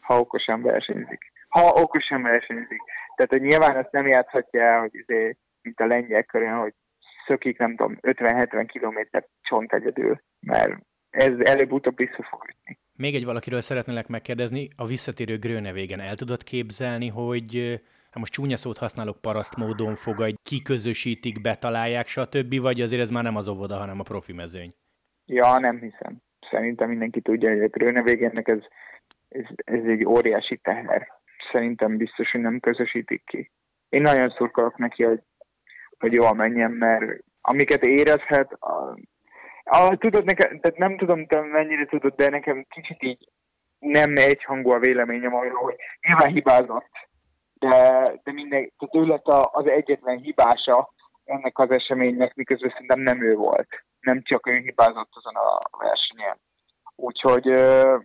ha 0.00 0.20
okosan 0.20 0.62
versenyzik. 0.62 1.32
Ha 1.48 1.72
okosan 1.74 2.22
versenyzik. 2.22 2.82
Tehát, 3.14 3.32
hogy 3.32 3.40
nyilván 3.40 3.76
ezt 3.76 3.92
nem 3.92 4.06
játszhatja 4.06 4.80
hogy 4.80 4.94
izé, 4.94 5.36
mint 5.62 5.80
a 5.80 5.86
lengyel 5.86 6.22
körön, 6.22 6.56
hogy 6.56 6.74
szökik, 7.26 7.58
nem 7.58 7.76
tudom, 7.76 7.98
50-70 8.02 8.66
km 8.72 9.18
csont 9.42 9.72
egyedül, 9.72 10.20
mert 10.40 10.74
ez 11.10 11.38
előbb-utóbb 11.38 11.96
vissza 11.96 12.26
fog 12.30 12.48
ütni. 12.48 12.78
Még 12.96 13.14
egy 13.14 13.24
valakiről 13.24 13.60
szeretnélek 13.60 14.06
megkérdezni, 14.08 14.68
a 14.76 14.86
visszatérő 14.86 15.38
Grönevégen 15.38 16.00
el 16.00 16.14
tudod 16.14 16.42
képzelni, 16.42 17.08
hogy 17.08 17.80
hát 18.10 18.18
most 18.18 18.32
csúnya 18.32 18.56
szót 18.56 18.78
használok, 18.78 19.20
paraszt 19.20 19.56
módon 19.56 19.94
fogadj, 19.94 20.34
kiközösítik, 20.42 21.40
betalálják, 21.40 22.06
stb., 22.06 22.60
vagy 22.60 22.80
azért 22.80 23.02
ez 23.02 23.10
már 23.10 23.22
nem 23.22 23.36
az 23.36 23.48
óvoda, 23.48 23.76
hanem 23.76 24.00
a 24.00 24.02
profi 24.02 24.32
mezőny? 24.32 24.74
Ja, 25.26 25.58
nem 25.58 25.78
hiszem. 25.78 26.16
Szerintem 26.50 26.88
mindenki 26.88 27.20
tudja, 27.20 27.50
hogy 27.50 27.62
a 27.62 27.68
Grönevégénnek 27.68 28.48
ez, 28.48 28.60
ez, 29.28 29.44
ez 29.56 29.84
egy 29.84 30.04
óriási 30.04 30.56
teher. 30.56 31.08
Szerintem 31.52 31.96
biztos, 31.96 32.30
hogy 32.30 32.40
nem 32.40 32.60
közösítik 32.60 33.22
ki. 33.24 33.50
Én 33.88 34.02
nagyon 34.02 34.30
szurkolok 34.30 34.78
neki, 34.78 35.02
hogy, 35.02 35.20
hogy 35.98 36.12
jól 36.12 36.34
menjen, 36.34 36.70
mert 36.70 37.22
amiket 37.40 37.84
érezhet, 37.84 38.58
a, 39.70 39.96
tudod, 39.96 40.24
nekem, 40.24 40.60
tehát 40.60 40.78
nem 40.78 40.96
tudom, 40.96 41.26
te 41.26 41.40
mennyire 41.40 41.86
tudod, 41.86 42.14
de 42.14 42.28
nekem 42.28 42.66
kicsit 42.68 43.02
így 43.02 43.28
nem 43.78 44.12
egyhangú 44.16 44.70
a 44.70 44.78
véleményem 44.78 45.34
arról, 45.34 45.62
hogy 45.62 45.76
nyilván 46.06 46.32
hibázott, 46.32 46.90
de, 47.54 47.70
de 48.22 48.32
minden, 48.32 48.72
tehát 48.78 48.94
ő 48.94 49.04
lett 49.04 49.26
az 49.52 49.66
egyetlen 49.66 50.18
hibása 50.18 50.92
ennek 51.24 51.58
az 51.58 51.70
eseménynek, 51.70 52.34
miközben 52.34 52.70
szerintem 52.70 53.00
nem 53.00 53.22
ő 53.22 53.34
volt. 53.34 53.68
Nem 54.00 54.22
csak 54.22 54.46
ő 54.46 54.56
hibázott 54.56 55.10
azon 55.10 55.34
a 55.34 55.60
versenyen. 55.78 56.38
Úgyhogy 56.96 57.48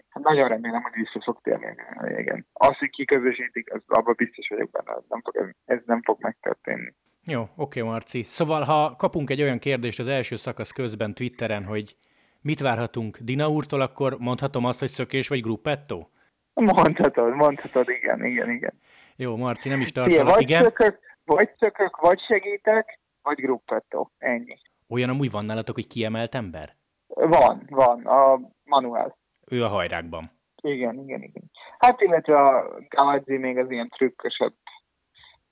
hát 0.10 0.24
nagyon 0.24 0.48
remélem, 0.48 0.82
hogy 0.82 0.94
vissza 0.94 1.22
fog 1.24 1.42
térni 1.42 1.76
a 1.96 2.04
végén. 2.04 2.46
Azt, 2.54 2.80
hogy 2.80 2.90
kiközösítik, 2.90 3.74
az 3.74 3.82
abban 3.88 4.14
biztos 4.18 4.48
vagyok 4.48 4.70
benne, 4.70 4.98
ez 4.98 5.04
nem 5.10 5.22
fog, 5.22 5.56
ez 5.66 5.80
nem 5.86 6.02
fog 6.02 6.18
megtörténni. 6.22 6.94
Jó, 7.26 7.44
oké, 7.56 7.82
Marci. 7.82 8.24
Szóval, 8.24 8.62
ha 8.62 8.96
kapunk 8.96 9.30
egy 9.30 9.42
olyan 9.42 9.60
kérdést 9.60 10.00
az 10.00 10.08
első 10.08 10.36
szakasz 10.36 10.72
közben 10.72 11.14
Twitteren, 11.14 11.64
hogy 11.64 11.96
mit 12.42 12.60
várhatunk 12.60 13.18
Dina 13.18 13.50
úrtól, 13.50 13.82
akkor 13.82 14.18
mondhatom 14.20 14.66
azt, 14.66 14.80
hogy 14.80 14.90
szökés 14.90 15.28
vagy 15.28 15.42
gruppetto? 15.42 16.06
Mondhatod, 16.54 17.36
mondhatod, 17.36 17.90
igen, 17.90 18.26
igen, 18.26 18.50
igen. 18.50 18.74
Jó, 19.16 19.36
Marci, 19.36 19.70
nem 19.70 19.82
is 19.82 19.92
tartalak, 19.92 20.34
vagy 20.34 20.42
igen. 20.42 20.64
Szökök, 20.64 21.00
vagy 21.26 21.50
szökök, 21.60 21.98
vagy 21.98 22.20
segítek, 22.28 23.00
vagy 23.22 23.36
gruppetto, 23.36 24.08
ennyi. 24.18 24.58
Olyan 24.90 25.10
amúgy 25.10 25.32
van 25.32 25.46
nálatok, 25.46 25.76
hogy 25.76 25.88
kiemelt 25.88 26.36
ember? 26.36 26.76
Van, 27.08 27.66
van, 27.70 28.06
a 28.06 28.40
Manuel. 28.64 29.18
Ő 29.48 29.64
a 29.64 29.68
hajrákban. 29.68 30.32
Igen, 30.62 31.00
igen, 31.00 31.22
igen. 31.22 31.52
Hát 31.78 32.02
illetve 32.02 32.48
a 32.48 32.80
Galadzi 32.90 33.38
még 33.38 33.58
az 33.58 33.72
ilyen 33.72 33.90
trükkösebb, 33.90 34.54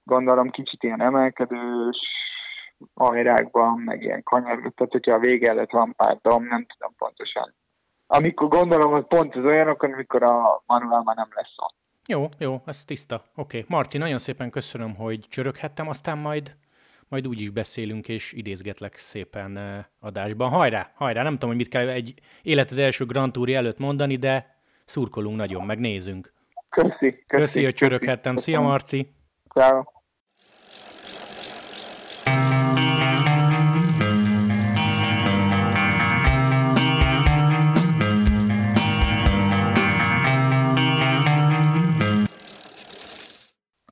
gondolom 0.10 0.50
kicsit 0.50 0.84
ilyen 0.84 1.02
emelkedős, 1.02 1.98
hajrákban, 2.94 3.80
meg 3.80 4.02
ilyen 4.02 4.24
kanyargott, 4.24 4.76
tehát 4.76 4.92
hogyha 4.92 5.14
a 5.14 5.20
vége 5.20 5.50
előtt 5.50 5.72
van 5.72 5.94
pár 5.96 6.18
dom, 6.22 6.46
nem 6.46 6.66
tudom 6.66 6.96
pontosan 6.98 7.54
amikor 8.12 8.48
gondolom, 8.48 8.92
hogy 8.92 9.06
pont 9.06 9.36
az 9.36 9.44
olyanok, 9.44 9.84
amikor 9.84 10.24
a 10.24 10.64
Manuel 10.66 11.02
már 11.04 11.16
nem 11.16 11.28
lesz 11.36 11.54
ott. 11.56 11.76
Jó, 12.08 12.30
jó, 12.38 12.62
ez 12.66 12.86
tiszta. 12.86 13.16
Oké. 13.16 13.58
Okay. 13.58 13.66
Marci, 13.68 13.98
nagyon 13.98 14.18
szépen 14.18 14.50
köszönöm, 14.50 14.96
hogy 14.96 15.26
csöröghettem, 15.30 15.88
aztán 15.88 16.18
majd 16.18 16.56
majd 17.08 17.28
úgy 17.28 17.42
is 17.42 17.50
beszélünk, 17.50 18.08
és 18.08 18.34
idézgetlek 18.34 18.96
szépen 18.96 19.58
eh, 19.58 19.86
adásban. 20.00 20.50
Hajrá, 20.50 20.92
hajrá, 20.96 21.24
nem 21.24 21.34
tudom, 21.34 21.50
hogy 21.50 21.58
mit 21.58 21.68
kell 21.68 21.88
egy 21.88 22.14
élet 22.42 22.72
az 22.72 22.78
első 22.78 23.06
Grand 23.06 23.32
Tour 23.32 23.50
előtt 23.50 23.80
mondani, 23.80 24.16
de 24.16 24.60
szurkolunk 24.86 25.38
nagyon, 25.38 25.66
megnézünk. 25.66 26.34
Köszi, 26.70 26.90
köszi. 26.98 27.24
Köszi, 27.28 27.64
hogy 27.64 27.74
csöröghettem. 27.74 28.36
Szia, 28.36 28.62
Marci! 28.62 29.14
Ciao. 29.54 29.84